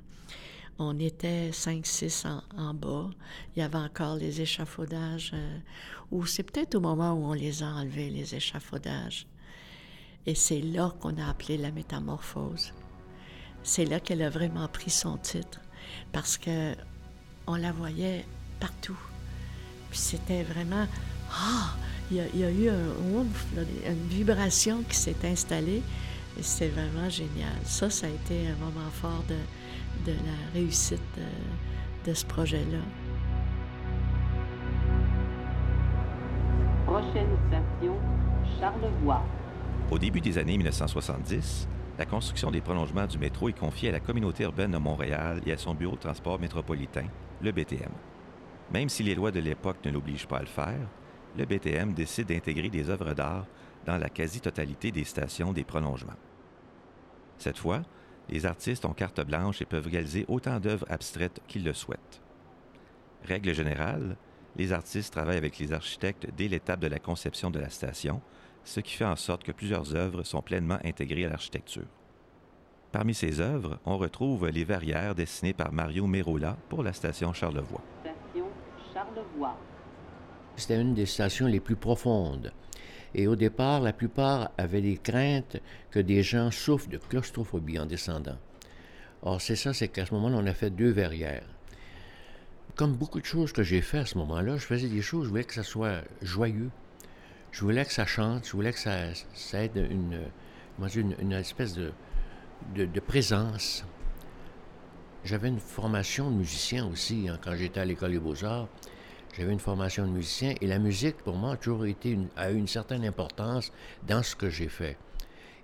on 0.78 0.98
était 0.98 1.50
5-6 1.50 2.26
en, 2.56 2.74
bas. 2.74 3.10
Il 3.54 3.60
y 3.60 3.62
avait 3.62 3.78
encore 3.78 4.16
les 4.16 4.40
échafaudages, 4.40 5.30
euh, 5.34 5.58
ou 6.10 6.26
c'est 6.26 6.42
peut-être 6.42 6.74
au 6.74 6.80
moment 6.80 7.12
où 7.12 7.24
on 7.26 7.32
les 7.32 7.62
a 7.62 7.66
enlevés, 7.66 8.10
les 8.10 8.34
échafaudages. 8.34 9.26
Et 10.26 10.34
c'est 10.34 10.60
là 10.60 10.92
qu'on 11.00 11.16
a 11.18 11.28
appelé 11.28 11.58
la 11.58 11.70
métamorphose. 11.70 12.72
C'est 13.62 13.84
là 13.84 14.00
qu'elle 14.00 14.22
a 14.22 14.30
vraiment 14.30 14.68
pris 14.68 14.90
son 14.90 15.16
titre, 15.16 15.60
parce 16.12 16.38
que 16.38 16.74
on 17.46 17.56
la 17.56 17.72
voyait 17.72 18.24
partout. 18.58 18.98
Puis 19.90 19.98
c'était 19.98 20.42
vraiment 20.42 20.86
ah, 21.30 21.76
il, 22.10 22.16
y 22.16 22.44
a, 22.44 22.50
eu 22.50 22.68
un 22.68 23.24
une 23.86 24.08
vibration 24.08 24.82
qui 24.82 24.96
s'est 24.96 25.16
installée. 25.24 25.82
Et 26.38 26.42
c'était 26.42 26.68
vraiment 26.68 27.08
génial. 27.08 27.54
Ça, 27.64 27.90
ça 27.90 28.06
a 28.06 28.10
été 28.10 28.48
un 28.48 28.56
moment 28.56 28.90
fort 28.92 29.24
de, 29.28 30.10
de 30.10 30.16
la 30.16 30.52
réussite 30.52 31.02
de, 31.16 32.10
de 32.10 32.14
ce 32.14 32.24
projet-là. 32.26 32.78
Prochaine 36.86 37.36
station, 37.48 37.96
Charlevoix. 38.58 39.22
Au 39.90 39.98
début 39.98 40.20
des 40.20 40.38
années 40.38 40.56
1970, 40.56 41.68
la 41.98 42.06
construction 42.06 42.50
des 42.50 42.60
prolongements 42.60 43.06
du 43.06 43.18
métro 43.18 43.48
est 43.48 43.58
confiée 43.58 43.90
à 43.90 43.92
la 43.92 44.00
communauté 44.00 44.44
urbaine 44.44 44.72
de 44.72 44.78
Montréal 44.78 45.40
et 45.46 45.52
à 45.52 45.56
son 45.56 45.74
bureau 45.74 45.94
de 45.94 46.00
transport 46.00 46.40
métropolitain, 46.40 47.06
le 47.40 47.52
BTM. 47.52 47.92
Même 48.72 48.88
si 48.88 49.02
les 49.02 49.14
lois 49.14 49.30
de 49.30 49.40
l'époque 49.40 49.76
ne 49.84 49.92
l'obligent 49.92 50.26
pas 50.26 50.38
à 50.38 50.40
le 50.40 50.46
faire, 50.46 50.88
le 51.36 51.44
BTM 51.44 51.92
décide 51.92 52.28
d'intégrer 52.28 52.68
des 52.68 52.90
œuvres 52.90 53.14
d'art 53.14 53.46
dans 53.84 53.98
la 53.98 54.08
quasi-totalité 54.08 54.90
des 54.90 55.04
stations 55.04 55.52
des 55.52 55.64
prolongements. 55.64 56.12
Cette 57.38 57.58
fois, 57.58 57.82
les 58.28 58.46
artistes 58.46 58.84
ont 58.84 58.92
carte 58.92 59.20
blanche 59.20 59.60
et 59.60 59.66
peuvent 59.66 59.86
réaliser 59.86 60.24
autant 60.28 60.60
d'œuvres 60.60 60.86
abstraites 60.88 61.40
qu'ils 61.46 61.64
le 61.64 61.72
souhaitent. 61.72 62.22
Règle 63.24 63.54
générale, 63.54 64.16
les 64.56 64.72
artistes 64.72 65.12
travaillent 65.12 65.38
avec 65.38 65.58
les 65.58 65.72
architectes 65.72 66.28
dès 66.36 66.48
l'étape 66.48 66.80
de 66.80 66.86
la 66.86 66.98
conception 66.98 67.50
de 67.50 67.58
la 67.58 67.70
station, 67.70 68.20
ce 68.62 68.80
qui 68.80 68.94
fait 68.94 69.04
en 69.04 69.16
sorte 69.16 69.42
que 69.42 69.52
plusieurs 69.52 69.94
œuvres 69.94 70.22
sont 70.22 70.42
pleinement 70.42 70.78
intégrées 70.84 71.24
à 71.24 71.28
l'architecture. 71.28 71.86
Parmi 72.92 73.12
ces 73.12 73.40
œuvres, 73.40 73.80
on 73.84 73.98
retrouve 73.98 74.48
les 74.48 74.64
verrières 74.64 75.14
dessinées 75.14 75.52
par 75.52 75.72
Mario 75.72 76.06
Merola 76.06 76.56
pour 76.68 76.82
la 76.82 76.92
station 76.92 77.32
Charlevoix. 77.32 77.82
Station 78.00 78.46
Charlevoix. 78.92 79.56
C'était 80.56 80.80
une 80.80 80.94
des 80.94 81.06
stations 81.06 81.46
les 81.46 81.58
plus 81.58 81.74
profondes. 81.74 82.52
Et 83.14 83.26
au 83.26 83.36
départ, 83.36 83.80
la 83.80 83.92
plupart 83.92 84.50
avaient 84.58 84.80
des 84.80 84.96
craintes 84.96 85.58
que 85.90 86.00
des 86.00 86.22
gens 86.22 86.50
souffrent 86.50 86.88
de 86.88 86.98
claustrophobie 86.98 87.78
en 87.78 87.86
descendant. 87.86 88.38
Or, 89.22 89.40
c'est 89.40 89.56
ça, 89.56 89.72
c'est 89.72 89.88
qu'à 89.88 90.04
ce 90.04 90.14
moment-là, 90.14 90.36
on 90.38 90.46
a 90.46 90.54
fait 90.54 90.70
deux 90.70 90.90
verrières. 90.90 91.46
Comme 92.74 92.94
beaucoup 92.94 93.20
de 93.20 93.24
choses 93.24 93.52
que 93.52 93.62
j'ai 93.62 93.80
fait 93.80 93.98
à 93.98 94.06
ce 94.06 94.18
moment-là, 94.18 94.56
je 94.56 94.66
faisais 94.66 94.88
des 94.88 95.02
choses, 95.02 95.24
je 95.24 95.30
voulais 95.30 95.44
que 95.44 95.54
ça 95.54 95.62
soit 95.62 96.02
joyeux. 96.22 96.70
Je 97.52 97.60
voulais 97.60 97.84
que 97.84 97.92
ça 97.92 98.04
chante, 98.04 98.46
je 98.46 98.52
voulais 98.52 98.72
que 98.72 98.80
ça, 98.80 99.14
ça 99.32 99.62
ait 99.62 99.70
une, 99.76 101.32
espèce 101.32 101.74
de 101.74 103.00
présence. 103.00 103.84
J'avais 105.24 105.48
une 105.48 105.60
formation 105.60 106.30
de 106.30 106.36
musicien 106.36 106.86
aussi 106.86 107.28
hein, 107.30 107.38
quand 107.42 107.56
j'étais 107.56 107.80
à 107.80 107.86
l'École 107.86 108.12
des 108.12 108.18
beaux-arts. 108.18 108.68
J'avais 109.36 109.52
une 109.52 109.60
formation 109.60 110.06
de 110.06 110.12
musicien 110.12 110.54
et 110.60 110.66
la 110.66 110.78
musique, 110.78 111.16
pour 111.16 111.34
moi, 111.34 111.52
a 111.52 111.56
toujours 111.56 111.86
été 111.86 112.16
a 112.36 112.52
eu 112.52 112.56
une 112.56 112.68
certaine 112.68 113.04
importance 113.04 113.72
dans 114.06 114.22
ce 114.22 114.36
que 114.36 114.48
j'ai 114.48 114.68
fait. 114.68 114.96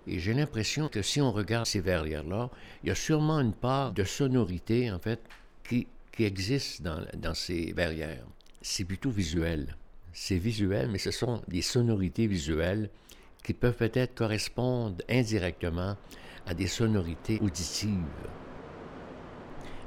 Et 0.08 0.18
j'ai 0.18 0.34
l'impression 0.34 0.88
que 0.88 1.02
si 1.02 1.20
on 1.20 1.30
regarde 1.30 1.66
ces 1.66 1.80
verrières-là, 1.80 2.50
il 2.82 2.88
y 2.88 2.92
a 2.92 2.96
sûrement 2.96 3.38
une 3.38 3.52
part 3.52 3.92
de 3.92 4.02
sonorité, 4.02 4.90
en 4.90 4.98
fait, 4.98 5.20
qui, 5.68 5.86
qui 6.10 6.24
existe 6.24 6.82
dans, 6.82 7.04
dans 7.16 7.34
ces 7.34 7.72
verrières. 7.72 8.26
C'est 8.60 8.84
plutôt 8.84 9.10
visuel. 9.10 9.76
C'est 10.12 10.38
visuel, 10.38 10.88
mais 10.90 10.98
ce 10.98 11.12
sont 11.12 11.40
des 11.46 11.62
sonorités 11.62 12.26
visuelles 12.26 12.90
qui 13.44 13.54
peuvent 13.54 13.76
peut-être 13.76 14.16
correspondre 14.16 14.96
indirectement 15.08 15.96
à 16.46 16.54
des 16.54 16.66
sonorités 16.66 17.38
auditives. 17.40 18.02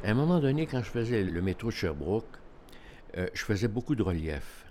À 0.05 0.11
un 0.11 0.13
moment 0.13 0.39
donné, 0.39 0.67
quand 0.67 0.81
je 0.83 0.89
faisais 0.89 1.23
le 1.23 1.41
métro 1.41 1.67
de 1.67 1.73
Sherbrooke, 1.73 2.37
euh, 3.17 3.27
je 3.33 3.43
faisais 3.43 3.67
beaucoup 3.67 3.95
de 3.95 4.03
reliefs. 4.03 4.65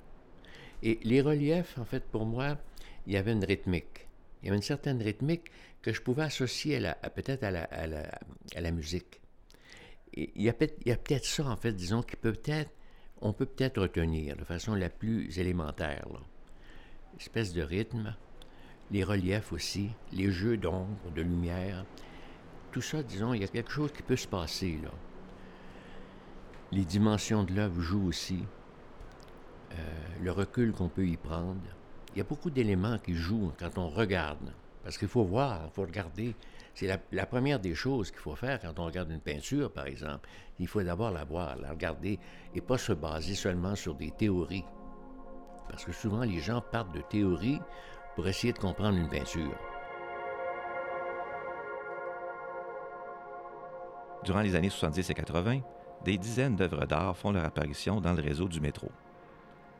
Et 0.82 0.98
les 1.04 1.20
reliefs, 1.20 1.78
en 1.78 1.84
fait, 1.84 2.04
pour 2.04 2.26
moi, 2.26 2.58
il 3.06 3.12
y 3.12 3.16
avait 3.16 3.32
une 3.32 3.44
rythmique. 3.44 4.08
Il 4.42 4.46
y 4.46 4.48
avait 4.48 4.56
une 4.56 4.62
certaine 4.62 5.00
rythmique 5.00 5.50
que 5.80 5.92
je 5.92 6.02
pouvais 6.02 6.24
associer 6.24 6.80
peut-être 7.14 7.44
à 7.44 7.50
la, 7.50 8.70
musique. 8.72 9.20
Il 10.14 10.42
y 10.42 10.48
a 10.48 10.52
peut-être 10.52 11.24
ça, 11.24 11.46
en 11.46 11.56
fait, 11.56 11.72
disons, 11.72 12.02
qui 12.02 12.16
peut 12.16 12.32
peut-être, 12.32 13.80
retenir 13.80 14.36
de 14.36 14.44
façon 14.44 14.74
la 14.74 14.88
plus 14.88 15.38
élémentaire. 15.38 16.06
Espèce 17.18 17.52
de 17.52 17.62
rythme, 17.62 18.16
les 18.90 19.04
reliefs 19.04 19.52
aussi, 19.52 19.90
les 20.12 20.32
jeux 20.32 20.56
d'ombre, 20.56 21.10
de 21.14 21.22
lumière. 21.22 21.84
Tout 22.72 22.82
ça, 22.82 23.02
disons, 23.02 23.34
il 23.34 23.42
y 23.42 23.44
a 23.44 23.48
quelque 23.48 23.70
chose 23.70 23.92
qui 23.92 24.02
peut 24.02 24.16
se 24.16 24.26
passer, 24.26 24.78
là. 24.82 24.90
Les 26.72 26.86
dimensions 26.86 27.44
de 27.44 27.52
l'œuvre 27.52 27.80
jouent 27.82 28.08
aussi. 28.08 28.44
Euh, 29.72 29.76
le 30.22 30.32
recul 30.32 30.72
qu'on 30.72 30.88
peut 30.88 31.06
y 31.06 31.18
prendre. 31.18 31.60
Il 32.14 32.18
y 32.18 32.20
a 32.22 32.24
beaucoup 32.24 32.50
d'éléments 32.50 32.98
qui 32.98 33.14
jouent 33.14 33.52
quand 33.58 33.76
on 33.76 33.88
regarde. 33.88 34.52
Parce 34.82 34.96
qu'il 34.96 35.08
faut 35.08 35.24
voir, 35.24 35.60
il 35.66 35.70
faut 35.70 35.82
regarder. 35.82 36.34
C'est 36.74 36.86
la, 36.86 37.26
première 37.26 37.60
des 37.60 37.74
choses 37.74 38.10
qu'il 38.10 38.20
faut 38.20 38.34
faire 38.34 38.58
quand 38.58 38.78
on 38.78 38.86
regarde 38.86 39.10
une 39.10 39.20
peinture, 39.20 39.70
par 39.70 39.86
exemple. 39.86 40.26
Il 40.58 40.66
faut 40.66 40.82
d'abord 40.82 41.10
la 41.10 41.24
voir, 41.24 41.56
la 41.56 41.70
regarder, 41.70 42.18
et 42.54 42.62
pas 42.62 42.78
se 42.78 42.94
baser 42.94 43.34
seulement 43.34 43.76
sur 43.76 43.94
des 43.94 44.10
théories. 44.10 44.64
Parce 45.68 45.84
que 45.84 45.92
souvent, 45.92 46.22
les 46.22 46.40
gens 46.40 46.62
partent 46.62 46.94
de 46.94 47.02
théories 47.02 47.60
pour 48.16 48.26
essayer 48.26 48.54
de 48.54 48.58
comprendre 48.58 48.96
une 48.96 49.10
peinture. 49.10 49.58
Durant 54.24 54.40
les 54.40 54.54
années 54.54 54.70
70 54.70 55.10
et 55.10 55.14
80, 55.14 55.60
des 56.04 56.18
dizaines 56.18 56.56
d'œuvres 56.56 56.86
d'art 56.86 57.16
font 57.16 57.32
leur 57.32 57.44
apparition 57.44 58.00
dans 58.00 58.12
le 58.12 58.22
réseau 58.22 58.48
du 58.48 58.60
métro. 58.60 58.90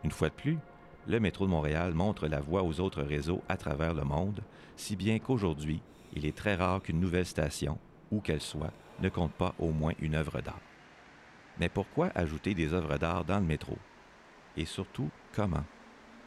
Une 0.05 0.11
fois 0.11 0.29
de 0.29 0.35
plus, 0.35 0.59
le 1.07 1.19
métro 1.19 1.47
de 1.47 1.51
Montréal 1.51 1.95
montre 1.95 2.29
la 2.29 2.41
voie 2.41 2.63
aux 2.63 2.81
autres 2.81 3.03
réseaux 3.03 3.43
à 3.49 3.57
travers 3.57 3.93
le 3.95 4.05
monde, 4.05 4.41
si 4.77 4.95
bien 4.95 5.19
qu'aujourd'hui, 5.19 5.83
il 6.15 6.27
est 6.27 6.37
très 6.37 6.55
rare 6.55 6.83
qu'une 6.83 7.01
nouvelle 7.01 7.27
station, 7.27 7.79
où 8.11 8.21
qu'elle 8.21 8.41
soit, 8.41 8.73
ne 9.01 9.09
compte 9.09 9.33
pas 9.33 9.55
au 9.59 9.71
moins 9.71 9.95
une 10.01 10.15
œuvre 10.15 10.41
d'art. 10.41 10.61
Mais 11.59 11.69
pourquoi 11.69 12.11
ajouter 12.15 12.55
des 12.55 12.73
œuvres 12.73 12.99
d'art 12.99 13.25
dans 13.25 13.41
le 13.41 13.47
métro? 13.47 13.77
Et 14.57 14.65
surtout, 14.65 15.11
comment? 15.35 15.65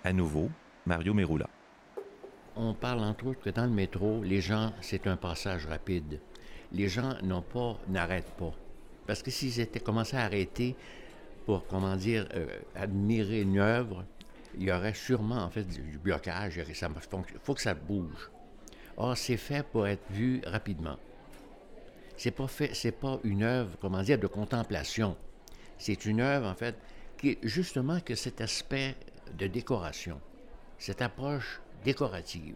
À 0.03 0.11
nouveau, 0.11 0.49
Mario 0.85 1.13
Merula. 1.13 1.49
On 2.55 2.73
parle 2.73 2.99
entre 2.99 3.27
autres 3.27 3.41
que 3.41 3.49
dans 3.49 3.65
le 3.65 3.71
métro, 3.71 4.23
les 4.23 4.41
gens, 4.41 4.73
c'est 4.81 5.07
un 5.07 5.17
passage 5.17 5.65
rapide. 5.65 6.21
Les 6.71 6.87
gens 6.87 7.13
n'ont 7.23 7.41
pas, 7.41 7.77
n'arrêtent 7.87 8.35
pas. 8.37 8.53
Parce 9.07 9.21
que 9.21 9.31
s'ils 9.31 9.59
étaient 9.59 9.79
commencé 9.79 10.17
à 10.17 10.21
arrêter 10.21 10.75
pour, 11.45 11.65
comment 11.67 11.95
dire, 11.95 12.27
euh, 12.33 12.47
admirer 12.75 13.41
une 13.41 13.59
œuvre, 13.59 14.05
il 14.57 14.63
y 14.63 14.71
aurait 14.71 14.93
sûrement, 14.93 15.43
en 15.43 15.49
fait, 15.49 15.63
du, 15.63 15.97
blocage. 15.97 16.57
Il 16.57 17.39
faut 17.43 17.53
que 17.53 17.61
ça 17.61 17.73
bouge. 17.73 18.31
Or, 18.97 19.17
c'est 19.17 19.37
fait 19.37 19.65
pour 19.65 19.87
être 19.87 20.03
vu 20.09 20.41
rapidement. 20.45 20.97
C'est 22.17 22.31
pas 22.31 22.47
pas 23.01 23.19
une 23.23 23.43
œuvre, 23.43 23.77
comment 23.81 24.01
dire, 24.01 24.17
de 24.17 24.27
contemplation. 24.27 25.17
C'est 25.77 26.05
une 26.05 26.21
œuvre, 26.21 26.47
en 26.47 26.55
fait, 26.55 26.75
qui 27.17 27.31
est 27.31 27.39
justement 27.43 27.99
que 27.99 28.15
cet 28.15 28.39
aspect 28.39 28.95
de 29.37 29.47
décoration, 29.47 30.21
cette 30.77 31.01
approche 31.01 31.61
décorative 31.83 32.55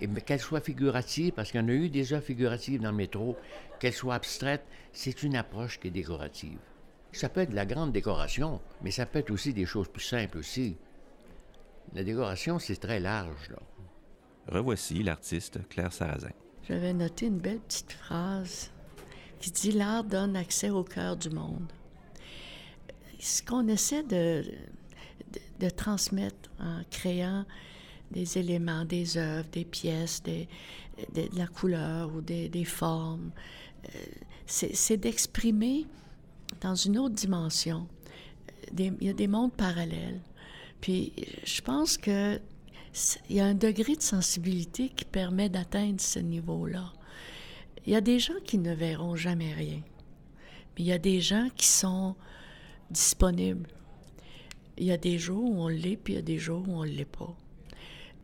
et 0.00 0.08
qu'elle 0.08 0.40
soit 0.40 0.60
figurative, 0.60 1.32
parce 1.32 1.50
qu'il 1.50 1.60
y 1.60 1.64
en 1.64 1.68
a 1.68 1.72
eu 1.72 1.88
des 1.88 2.12
œuvres 2.12 2.24
figuratives 2.24 2.80
dans 2.80 2.90
le 2.90 2.96
métro, 2.96 3.36
qu'elle 3.78 3.92
soit 3.92 4.14
abstraite, 4.14 4.64
c'est 4.92 5.22
une 5.22 5.36
approche 5.36 5.78
qui 5.78 5.88
est 5.88 5.90
décorative. 5.92 6.58
Ça 7.12 7.28
peut 7.28 7.40
être 7.40 7.50
de 7.50 7.56
la 7.56 7.66
grande 7.66 7.92
décoration, 7.92 8.60
mais 8.82 8.90
ça 8.90 9.06
peut 9.06 9.20
être 9.20 9.30
aussi 9.30 9.54
des 9.54 9.66
choses 9.66 9.88
plus 9.88 10.02
simples 10.02 10.38
aussi. 10.38 10.76
La 11.94 12.04
décoration, 12.04 12.58
c'est 12.58 12.76
très 12.76 13.00
large. 13.00 13.50
Là. 13.50 13.58
Revoici 14.48 15.02
l'artiste 15.02 15.58
Claire 15.68 15.92
Sarrazin. 15.92 16.30
J'avais 16.68 16.92
noté 16.92 17.26
une 17.26 17.38
belle 17.38 17.60
petite 17.60 17.92
phrase 17.92 18.70
qui 19.40 19.50
dit 19.50 19.72
L'art 19.72 20.04
donne 20.04 20.36
accès 20.36 20.70
au 20.70 20.84
cœur 20.84 21.16
du 21.16 21.30
monde. 21.30 21.72
Ce 23.18 23.42
qu'on 23.42 23.66
essaie 23.68 24.02
de. 24.02 24.44
de, 25.58 25.70
transmettre 25.70 26.50
en 26.60 26.82
créant 26.90 27.44
des 28.10 28.38
éléments, 28.38 28.84
des 28.84 29.16
œuvres, 29.16 29.48
des 29.50 29.64
pièces, 29.64 30.22
des, 30.22 30.48
de, 31.14 31.28
la 31.36 31.46
couleur 31.46 32.14
ou 32.14 32.20
des, 32.20 32.48
des 32.48 32.64
formes. 32.64 33.30
C'est 34.46 34.96
d'exprimer 34.96 35.86
dans 36.60 36.74
une 36.74 36.98
autre 36.98 37.14
dimension. 37.14 37.88
Il 38.78 38.94
y 39.00 39.08
a 39.08 39.12
des 39.12 39.28
mondes 39.28 39.52
parallèles. 39.52 40.20
Puis 40.80 41.12
je 41.44 41.60
pense 41.62 41.96
que 41.96 42.40
il 43.28 43.36
y 43.36 43.40
a 43.40 43.46
un 43.46 43.54
degré 43.54 43.94
de 43.94 44.02
sensibilité 44.02 44.88
qui 44.88 45.04
permet 45.04 45.50
d'atteindre 45.50 46.00
ce 46.00 46.18
niveau-là. 46.18 46.92
Il 47.84 47.92
y 47.92 47.96
a 47.96 48.00
des 48.00 48.18
gens 48.18 48.40
qui 48.44 48.58
ne 48.58 48.72
verront 48.72 49.16
jamais 49.16 49.52
rien, 49.52 49.82
mais 50.74 50.84
il 50.84 50.86
y 50.86 50.92
a 50.92 50.98
des 50.98 51.20
gens 51.20 51.48
qui 51.56 51.66
sont 51.66 52.16
disponibles. 52.90 53.68
Il 54.78 54.84
y 54.86 54.92
a 54.92 54.96
des 54.96 55.18
jours 55.18 55.44
où 55.44 55.60
on 55.62 55.68
l'est, 55.68 55.96
puis 55.96 56.14
il 56.14 56.16
y 56.16 56.18
a 56.18 56.22
des 56.22 56.38
jours 56.38 56.64
où 56.68 56.72
on 56.72 56.84
ne 56.84 56.90
l'est 56.90 57.04
pas. 57.04 57.36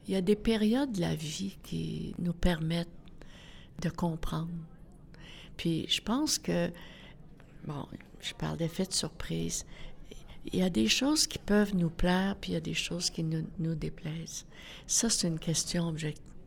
Il 0.09 0.15
y 0.15 0.17
a 0.17 0.23
des 0.23 0.37
périodes 0.37 0.93
de 0.93 1.01
la 1.01 1.15
vie 1.15 1.59
qui 1.63 2.15
nous 2.19 2.33
permettent 2.33 2.89
de 3.83 3.91
comprendre. 3.91 4.51
Puis 5.57 5.87
je 5.89 6.01
pense 6.01 6.39
que, 6.39 6.71
bon, 7.67 7.87
je 8.21 8.35
parle 8.35 8.57
d'effet 8.57 8.85
de 8.85 8.93
surprise, 8.93 9.67
il 10.47 10.59
y 10.59 10.63
a 10.63 10.71
des 10.71 10.89
choses 10.89 11.27
qui 11.27 11.39
peuvent 11.39 11.75
nous 11.75 11.91
plaire, 11.91 12.37
puis 12.41 12.53
il 12.53 12.55
y 12.55 12.57
a 12.57 12.61
des 12.61 12.75
choses 12.75 13.11
qui 13.11 13.23
nous, 13.23 13.75
déplaisent. 13.75 14.45
Ça, 14.87 15.09
c'est 15.09 15.29
une 15.29 15.39
question 15.39 15.95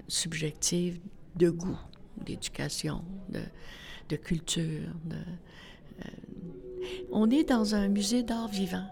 subjective 0.07 0.99
de 1.35 1.49
goût, 1.49 1.79
d'éducation, 2.25 3.03
de, 3.29 4.15
culture. 4.17 4.89
Euh, 5.11 6.09
on 7.11 7.29
est 7.29 7.43
dans 7.43 7.73
un 7.73 7.87
musée 7.87 8.23
d'art 8.23 8.47
vivant. 8.47 8.87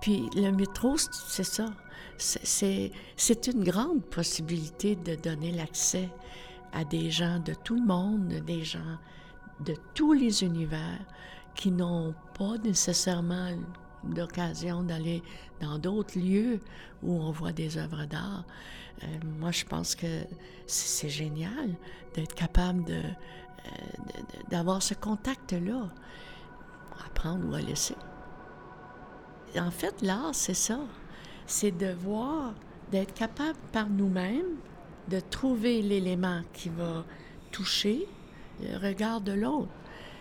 Puis 0.00 0.28
le 0.34 0.50
métro, 0.50 0.96
c'est 0.96 1.44
ça. 1.44 1.66
C'est 2.16 3.46
une 3.46 3.64
grande 3.64 4.04
possibilité 4.04 4.96
de 4.96 5.14
donner 5.14 5.52
l'accès 5.52 6.08
à 6.72 6.84
des 6.84 7.10
gens 7.10 7.40
de 7.40 7.54
tout 7.54 7.74
le 7.74 7.84
monde, 7.84 8.28
des 8.28 8.64
gens 8.64 8.98
de 9.64 9.74
tous 9.94 10.12
les 10.12 10.42
univers 10.42 10.98
qui 11.54 11.70
n'ont 11.70 12.14
pas 12.38 12.56
nécessairement 12.58 13.50
d'occasion 14.04 14.82
d'aller 14.82 15.22
dans 15.60 15.78
d'autres 15.78 16.18
lieux 16.18 16.60
où 17.02 17.12
on 17.12 17.30
voit 17.30 17.52
des 17.52 17.76
œuvres 17.76 18.06
d'art. 18.06 18.44
Euh, 19.02 19.06
moi, 19.38 19.50
je 19.50 19.64
pense 19.64 19.94
que 19.94 20.24
c'est 20.66 21.08
génial 21.10 21.74
d'être 22.14 22.34
capable 22.34 22.84
de, 22.84 22.94
euh, 22.94 23.70
d'avoir 24.50 24.82
ce 24.82 24.94
contact-là, 24.94 25.88
à 27.04 27.08
prendre 27.10 27.48
ou 27.48 27.54
à 27.54 27.60
laisser. 27.60 27.96
En 29.56 29.70
fait, 29.70 30.00
l'art, 30.02 30.34
c'est 30.34 30.54
ça. 30.54 30.80
C'est 31.46 31.76
de 31.76 31.92
voir, 31.92 32.54
d'être 32.90 33.14
capable 33.14 33.58
par 33.72 33.88
nous-mêmes 33.88 34.56
de 35.08 35.20
trouver 35.20 35.82
l'élément 35.82 36.42
qui 36.52 36.68
va 36.68 37.04
toucher 37.50 38.06
le 38.60 38.76
regard 38.78 39.20
de 39.20 39.32
l'autre. 39.32 39.72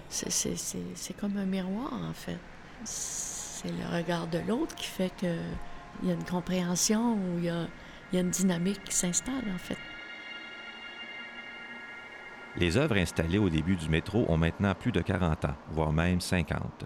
C'est 0.10 1.18
comme 1.20 1.38
un 1.38 1.46
miroir, 1.46 1.94
en 1.94 2.14
fait. 2.14 2.38
C'est 2.84 3.70
le 3.72 3.98
regard 3.98 4.28
de 4.28 4.40
l'autre 4.40 4.76
qui 4.76 4.88
fait 4.88 5.12
qu'il 5.16 5.30
y 6.04 6.10
a 6.10 6.14
une 6.14 6.24
compréhension 6.24 7.14
ou 7.14 7.38
il 7.38 7.46
y 7.46 7.50
a, 7.50 7.68
une 8.14 8.30
dynamique 8.30 8.84
qui 8.84 8.96
s'installe, 8.96 9.44
en 9.54 9.58
fait. 9.58 9.78
Les 12.56 12.78
œuvres 12.78 12.98
installées 12.98 13.38
au 13.38 13.50
début 13.50 13.76
du 13.76 13.88
métro 13.90 14.26
ont 14.28 14.38
maintenant 14.38 14.74
plus 14.74 14.92
de 14.92 15.02
40 15.02 15.46
ans, 15.46 15.56
voire 15.70 15.94
même 15.94 16.20
50. 16.20 16.86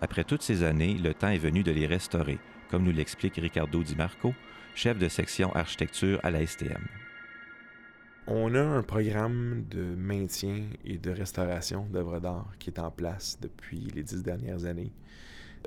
Après 0.00 0.24
toutes 0.24 0.42
ces 0.42 0.62
années, 0.62 0.94
le 0.94 1.14
temps 1.14 1.28
est 1.28 1.38
venu 1.38 1.62
de 1.62 1.70
les 1.70 1.86
restaurer, 1.86 2.38
comme 2.70 2.84
nous 2.84 2.92
l'explique 2.92 3.36
Ricardo 3.36 3.82
Di 3.82 3.94
Marco, 3.94 4.34
chef 4.74 4.98
de 4.98 5.08
section 5.08 5.54
architecture 5.54 6.18
à 6.22 6.30
la 6.30 6.44
STM. 6.44 7.03
On 8.26 8.54
a 8.54 8.62
un 8.62 8.82
programme 8.82 9.64
de 9.70 9.82
maintien 9.82 10.64
et 10.84 10.96
de 10.96 11.10
restauration 11.10 11.86
d'œuvres 11.92 12.20
d'art 12.20 12.52
qui 12.58 12.70
est 12.70 12.78
en 12.78 12.90
place 12.90 13.38
depuis 13.42 13.80
les 13.94 14.02
dix 14.02 14.22
dernières 14.22 14.64
années. 14.64 14.92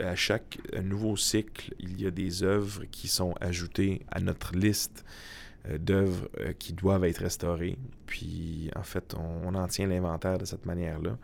À 0.01 0.15
chaque 0.15 0.59
nouveau 0.83 1.15
cycle, 1.17 1.73
il 1.79 2.01
y 2.01 2.07
a 2.07 2.11
des 2.11 2.43
œuvres 2.43 2.85
qui 2.91 3.07
sont 3.07 3.35
ajoutées 3.41 4.01
à 4.11 4.21
notre 4.21 4.55
liste 4.55 5.05
euh, 5.69 5.77
d'œuvres 5.77 6.29
euh, 6.39 6.53
qui 6.53 6.73
doivent 6.73 7.03
être 7.05 7.19
restaurées. 7.19 7.77
Puis, 8.05 8.71
en 8.75 8.83
fait, 8.83 9.15
on, 9.15 9.53
en 9.53 9.67
tient 9.67 9.87
l'inventaire 9.87 10.37
de 10.37 10.45
cette 10.45 10.65
manière-là. 10.65 11.17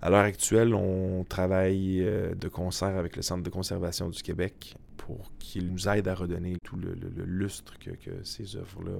À 0.00 0.10
l'heure 0.10 0.24
actuelle, 0.24 0.74
on 0.74 1.24
travaille 1.24 2.02
euh, 2.02 2.34
de 2.34 2.48
concert 2.48 2.96
avec 2.96 3.16
le 3.16 3.22
Centre 3.22 3.42
de 3.42 3.50
conservation 3.50 4.08
du 4.08 4.22
Québec 4.22 4.76
pour 4.96 5.30
qu'il 5.38 5.70
nous 5.70 5.88
aide 5.88 6.08
à 6.08 6.14
redonner 6.14 6.56
tout 6.64 6.76
le, 6.76 6.94
lustre 7.24 7.78
que, 7.78 7.90
ces 8.22 8.56
œuvres-là 8.56 8.98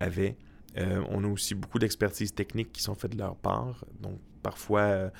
avaient. 0.00 0.36
On 1.10 1.24
a 1.24 1.28
aussi 1.28 1.54
beaucoup 1.54 1.78
d'expertises 1.78 2.34
techniques 2.34 2.72
qui 2.72 2.82
sont 2.82 2.94
faites 2.94 3.12
de 3.12 3.18
leur 3.18 3.36
part. 3.36 3.84
Donc, 4.00 4.18
parfois, 4.42 5.10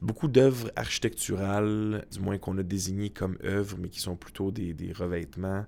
beaucoup 0.00 0.28
d'œuvres 0.28 0.70
architecturales, 0.76 2.06
du 2.10 2.20
moins 2.20 2.38
qu'on 2.38 2.56
a 2.58 2.62
désignées 2.62 3.10
comme 3.10 3.36
œuvres, 3.44 3.76
mais 3.78 3.88
qui 3.88 4.00
sont 4.00 4.16
plutôt 4.16 4.50
des, 4.50 4.72
des 4.72 4.92
revêtements 4.92 5.64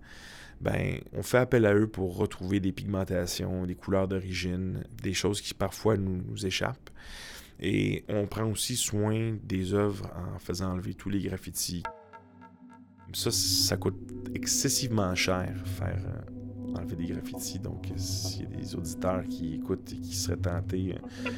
ben, 0.60 0.98
on 1.12 1.22
fait 1.22 1.38
appel 1.38 1.66
à 1.66 1.74
eux 1.74 1.86
pour 1.86 2.16
retrouver 2.16 2.58
des 2.58 2.72
pigmentations, 2.72 3.66
des 3.66 3.74
couleurs 3.74 4.08
d'origine, 4.08 4.84
des 5.02 5.12
choses 5.12 5.40
qui 5.40 5.52
parfois 5.52 5.96
nous, 5.96 6.22
nous, 6.26 6.46
échappent. 6.46 6.90
Et 7.60 8.04
on 8.08 8.26
prend 8.26 8.50
aussi 8.50 8.76
soin 8.76 9.36
des 9.42 9.74
œuvres 9.74 10.10
en 10.16 10.38
faisant 10.38 10.72
enlever 10.72 10.94
tous 10.94 11.10
les 11.10 11.20
graffitis. 11.20 11.82
Ça, 13.12 13.30
ça 13.30 13.76
coûte 13.76 13.98
excessivement 14.34 15.14
cher 15.14 15.54
faire 15.66 16.02
euh, 16.06 16.43
enlever 16.76 16.96
des 16.96 17.06
graffitis. 17.06 17.58
Donc, 17.58 17.92
s'il 17.96 18.42
y 18.42 18.46
a 18.46 18.56
des 18.56 18.74
auditeurs 18.74 19.24
qui 19.28 19.54
écoutent 19.54 19.92
et 19.92 19.96
qui 19.96 20.14
seraient 20.14 20.36
tentés, 20.36 20.94
euh, 20.94 21.30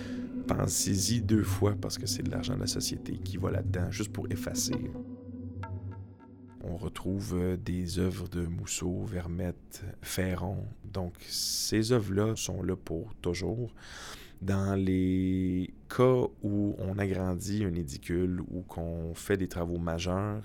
pensez-y 0.46 1.20
deux 1.20 1.42
fois 1.42 1.74
parce 1.80 1.98
que 1.98 2.06
c'est 2.06 2.22
de 2.22 2.30
l'argent 2.30 2.54
de 2.54 2.60
la 2.60 2.66
société 2.66 3.18
qui 3.18 3.36
va 3.36 3.50
là-dedans, 3.50 3.90
juste 3.90 4.12
pour 4.12 4.26
effacer 4.30 4.90
on 6.68 6.76
retrouve 6.76 7.34
euh, 7.34 7.56
des 7.56 7.98
œuvres 7.98 8.28
de 8.28 8.46
Mousseau, 8.46 9.04
Vermette, 9.04 9.84
Ferron. 10.02 10.64
Donc, 10.84 11.14
ces 11.28 11.92
œuvres-là 11.92 12.34
sont 12.36 12.62
là 12.62 12.76
pour 12.76 13.14
toujours. 13.16 13.72
Dans 14.42 14.74
les 14.74 15.72
cas 15.88 16.24
où 16.42 16.76
on 16.78 16.98
agrandit 16.98 17.64
un 17.64 17.74
édicule 17.74 18.40
ou 18.50 18.62
qu'on 18.62 19.14
fait 19.14 19.36
des 19.36 19.48
travaux 19.48 19.78
majeurs, 19.78 20.42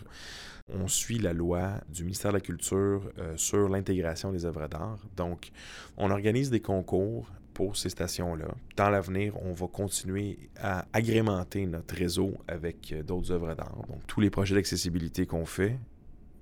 on 0.73 0.87
suit 0.87 1.19
la 1.19 1.33
loi 1.33 1.81
du 1.89 2.03
ministère 2.03 2.31
de 2.31 2.37
la 2.37 2.41
Culture 2.41 3.11
euh, 3.17 3.35
sur 3.37 3.69
l'intégration 3.69 4.31
des 4.31 4.45
œuvres 4.45 4.67
d'art. 4.67 4.99
Donc, 5.15 5.51
on 5.97 6.11
organise 6.11 6.49
des 6.49 6.59
concours 6.59 7.27
pour 7.53 7.75
ces 7.75 7.89
stations-là. 7.89 8.47
Dans 8.77 8.89
l'avenir, 8.89 9.35
on 9.41 9.53
va 9.53 9.67
continuer 9.67 10.37
à 10.59 10.85
agrémenter 10.93 11.65
notre 11.65 11.95
réseau 11.95 12.33
avec 12.47 12.91
euh, 12.91 13.03
d'autres 13.03 13.31
œuvres 13.31 13.53
d'art. 13.55 13.75
Donc, 13.89 14.05
tous 14.07 14.21
les 14.21 14.29
projets 14.29 14.55
d'accessibilité 14.55 15.25
qu'on 15.25 15.45
fait, 15.45 15.77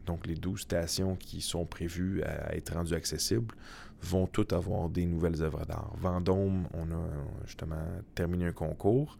donc 0.05 0.25
les 0.25 0.35
12 0.35 0.61
stations 0.61 1.15
qui 1.15 1.41
sont 1.41 1.65
prévues 1.65 2.23
à 2.23 2.55
être 2.55 2.73
rendues 2.73 2.95
accessibles, 2.95 3.53
vont 4.01 4.27
toutes 4.27 4.53
avoir 4.53 4.89
des 4.89 5.05
nouvelles 5.05 5.41
œuvres 5.41 5.65
d'art. 5.65 5.91
Vendôme, 5.97 6.67
on 6.73 6.83
a 6.91 7.45
justement 7.45 7.83
terminé 8.15 8.45
un 8.45 8.51
concours. 8.51 9.17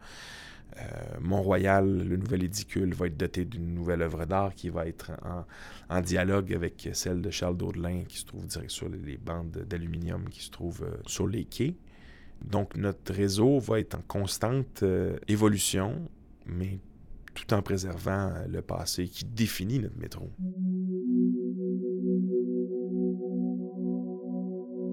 Euh, 0.78 1.20
Mont-Royal, 1.20 2.08
le 2.08 2.18
nouvel 2.18 2.44
édicule, 2.44 2.94
va 2.94 3.08
être 3.08 3.18
doté 3.18 3.46
d'une 3.46 3.74
nouvelle 3.74 4.02
œuvre 4.02 4.26
d'art 4.26 4.54
qui 4.54 4.70
va 4.70 4.88
être 4.88 5.12
en, 5.90 6.02
dialogue 6.02 6.54
avec 6.54 6.90
celle 6.94 7.22
de 7.22 7.30
Charles 7.30 7.58
Daudelin 7.58 8.04
qui 8.08 8.20
se 8.20 8.26
trouve 8.26 8.46
direct 8.46 8.72
sur 8.72 8.88
les 8.90 9.18
bandes 9.18 9.66
d'aluminium 9.68 10.30
qui 10.30 10.44
se 10.44 10.52
trouvent 10.52 10.84
euh, 10.84 10.98
sur 11.06 11.28
les 11.28 11.46
quais. 11.46 11.76
Donc 12.44 12.76
notre 12.76 13.14
réseau 13.14 13.60
va 13.60 13.80
être 13.80 13.96
en 13.96 14.02
constante 14.08 14.84
euh, 14.84 15.18
évolution, 15.28 16.10
mais 16.46 16.80
tout 17.34 17.54
en 17.54 17.62
préservant 17.62 18.34
le 18.48 18.62
passé 18.62 19.08
qui 19.08 19.26
définit 19.26 19.80
notre 19.80 19.98
métro. 19.98 20.30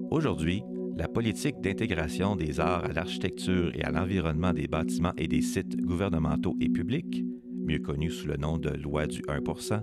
Aujourd'hui, 0.09 0.63
la 0.97 1.07
politique 1.07 1.61
d'intégration 1.61 2.35
des 2.35 2.59
arts 2.59 2.85
à 2.85 2.91
l'architecture 2.91 3.71
et 3.75 3.83
à 3.83 3.91
l'environnement 3.91 4.51
des 4.51 4.67
bâtiments 4.67 5.13
et 5.17 5.27
des 5.27 5.43
sites 5.43 5.77
gouvernementaux 5.77 6.57
et 6.59 6.69
publics, 6.69 7.23
mieux 7.53 7.77
connue 7.79 8.09
sous 8.09 8.27
le 8.27 8.37
nom 8.37 8.57
de 8.57 8.69
loi 8.69 9.05
du 9.05 9.21
1% 9.21 9.81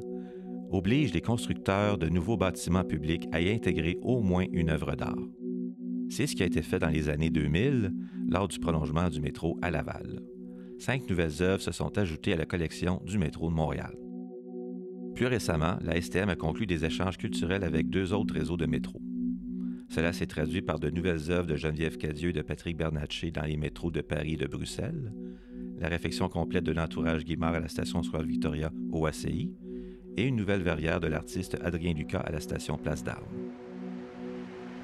oblige 0.70 1.12
les 1.12 1.20
constructeurs 1.20 1.98
de 1.98 2.08
nouveaux 2.08 2.36
bâtiments 2.36 2.82
publics 2.82 3.28
à 3.30 3.40
y 3.40 3.50
intégrer 3.50 3.96
au 4.02 4.20
moins 4.20 4.46
une 4.52 4.70
œuvre 4.70 4.96
d'art. 4.96 5.14
C'est 6.08 6.26
ce 6.26 6.34
qui 6.34 6.42
a 6.42 6.46
été 6.46 6.62
fait 6.62 6.80
dans 6.80 6.88
les 6.88 7.08
années 7.08 7.30
2000 7.30 7.92
lors 8.28 8.48
du 8.48 8.58
prolongement 8.58 9.08
du 9.08 9.20
métro 9.20 9.56
à 9.62 9.70
Laval. 9.70 10.20
Cinq 10.80 11.08
nouvelles 11.08 11.42
œuvres 11.42 11.62
se 11.62 11.70
sont 11.70 11.96
ajoutées 11.96 12.32
à 12.32 12.36
la 12.36 12.46
collection 12.46 13.00
du 13.06 13.18
métro 13.18 13.50
de 13.50 13.54
Montréal. 13.54 13.94
Plus 15.14 15.26
récemment, 15.26 15.76
la 15.80 16.00
STM 16.00 16.28
a 16.28 16.34
conclu 16.34 16.66
des 16.66 16.84
échanges 16.84 17.18
culturels 17.18 17.62
avec 17.62 17.88
deux 17.88 18.12
autres 18.12 18.34
réseaux 18.34 18.56
de 18.56 18.66
métro. 18.66 19.00
Cela 19.94 20.12
s'est 20.12 20.26
traduit 20.26 20.60
par 20.60 20.80
de 20.80 20.90
nouvelles 20.90 21.30
œuvres 21.30 21.46
de 21.46 21.54
Geneviève 21.54 21.98
Cadieux 21.98 22.30
et 22.30 22.32
de 22.32 22.42
Patrick 22.42 22.76
Bernatchez 22.76 23.30
dans 23.30 23.44
les 23.44 23.56
métros 23.56 23.92
de 23.92 24.00
Paris 24.00 24.32
et 24.32 24.36
de 24.36 24.48
Bruxelles, 24.48 25.12
la 25.78 25.86
réfection 25.86 26.28
complète 26.28 26.64
de 26.64 26.72
l'entourage 26.72 27.24
Guimard 27.24 27.54
à 27.54 27.60
la 27.60 27.68
station 27.68 28.02
Square 28.02 28.24
Victoria 28.24 28.72
au 28.90 29.06
ACI, 29.06 29.52
et 30.16 30.26
une 30.26 30.34
nouvelle 30.34 30.62
verrière 30.62 30.98
de 30.98 31.06
l'artiste 31.06 31.56
Adrien 31.62 31.92
Lucas 31.92 32.24
à 32.26 32.32
la 32.32 32.40
station 32.40 32.76
Place 32.76 33.04
d'Armes. 33.04 33.22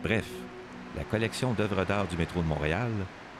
Bref, 0.05 0.31
la 0.96 1.03
collection 1.03 1.55
d'œuvres 1.55 1.85
d'art 1.85 2.07
du 2.07 2.16
métro 2.16 2.40
de 2.40 2.46
Montréal, 2.46 2.92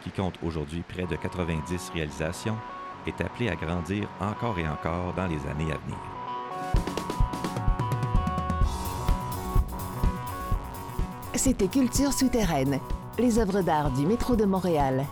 qui 0.03 0.11
compte 0.11 0.41
aujourd'hui 0.43 0.83
près 0.89 1.07
de 1.07 1.15
90 1.15 1.91
réalisations, 1.91 2.59
est 3.07 3.21
appelée 3.21 3.49
à 3.49 3.55
grandir 3.55 4.11
encore 4.19 4.59
et 4.59 4.67
encore 4.67 5.15
dans 5.15 5.29
les 5.29 5.47
années 5.47 5.73
à 5.73 5.79
venir. 5.79 6.20
C'était 11.43 11.69
Culture 11.69 12.13
souterraine, 12.13 12.79
les 13.19 13.39
œuvres 13.39 13.63
d'art 13.63 13.91
du 13.93 14.05
métro 14.05 14.37
de 14.37 14.45
Montréal. 14.45 15.07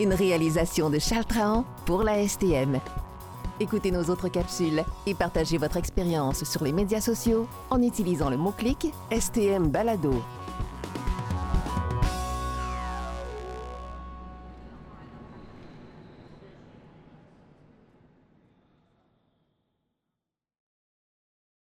Une 0.00 0.14
réalisation 0.14 0.88
de 0.88 0.98
Charles 0.98 1.26
Trahan 1.26 1.66
pour 1.84 2.02
la 2.02 2.26
STM. 2.26 2.80
Écoutez 3.60 3.90
nos 3.90 4.04
autres 4.04 4.28
capsules 4.28 4.82
et 5.04 5.12
partagez 5.12 5.58
votre 5.58 5.76
expérience 5.76 6.44
sur 6.44 6.64
les 6.64 6.72
médias 6.72 7.02
sociaux 7.02 7.46
en 7.68 7.82
utilisant 7.82 8.30
le 8.30 8.38
mot-clic 8.38 8.90
STM 9.12 9.68
Balado. 9.68 10.14